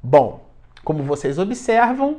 Bom, 0.00 0.46
como 0.84 1.02
vocês 1.02 1.40
observam, 1.40 2.18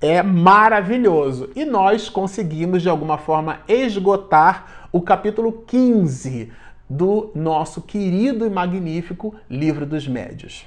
é 0.00 0.20
maravilhoso. 0.20 1.48
E 1.54 1.64
nós 1.64 2.08
conseguimos, 2.08 2.82
de 2.82 2.88
alguma 2.88 3.16
forma, 3.16 3.60
esgotar 3.68 4.88
o 4.90 5.00
capítulo 5.00 5.62
15 5.64 6.50
do 6.90 7.30
nosso 7.36 7.82
querido 7.82 8.44
e 8.44 8.50
magnífico 8.50 9.32
Livro 9.48 9.86
dos 9.86 10.08
Médios. 10.08 10.66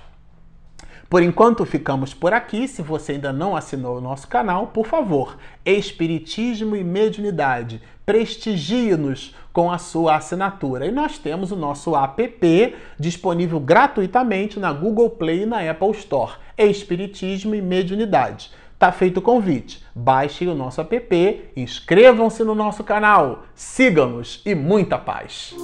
Por 1.10 1.24
enquanto 1.24 1.66
ficamos 1.66 2.14
por 2.14 2.34
aqui. 2.34 2.68
Se 2.68 2.84
você 2.84 3.14
ainda 3.14 3.34
não 3.34 3.56
assinou 3.56 3.98
o 3.98 4.02
nosso 4.02 4.28
canal, 4.28 4.68
por 4.68 4.86
favor, 4.86 5.38
Espiritismo 5.66 6.76
e 6.76 6.84
Mediunidade, 6.84 7.82
prestigie-nos 8.06 9.36
com 9.52 9.72
a 9.72 9.80
sua 9.80 10.18
assinatura. 10.18 10.86
E 10.86 10.92
nós 10.92 11.18
temos 11.18 11.52
o 11.52 11.56
nosso 11.56 11.96
app 11.96 12.76
disponível 13.00 13.60
gratuitamente 13.60 14.60
na 14.60 14.72
Google 14.72 15.10
Play 15.10 15.44
e 15.44 15.46
na 15.48 15.68
Apple 15.68 15.92
Store. 15.92 16.34
Espiritismo 16.56 17.56
e 17.56 17.62
Mediunidade. 17.62 18.52
Tá 18.78 18.92
feito 18.92 19.18
o 19.18 19.22
convite. 19.22 19.84
Baixem 19.96 20.48
o 20.48 20.56
nosso 20.56 20.80
app, 20.80 21.52
inscrevam-se 21.56 22.44
no 22.44 22.54
nosso 22.54 22.84
canal, 22.84 23.44
sigam-nos 23.56 24.42
e 24.46 24.54
muita 24.54 24.98
paz. 24.98 25.56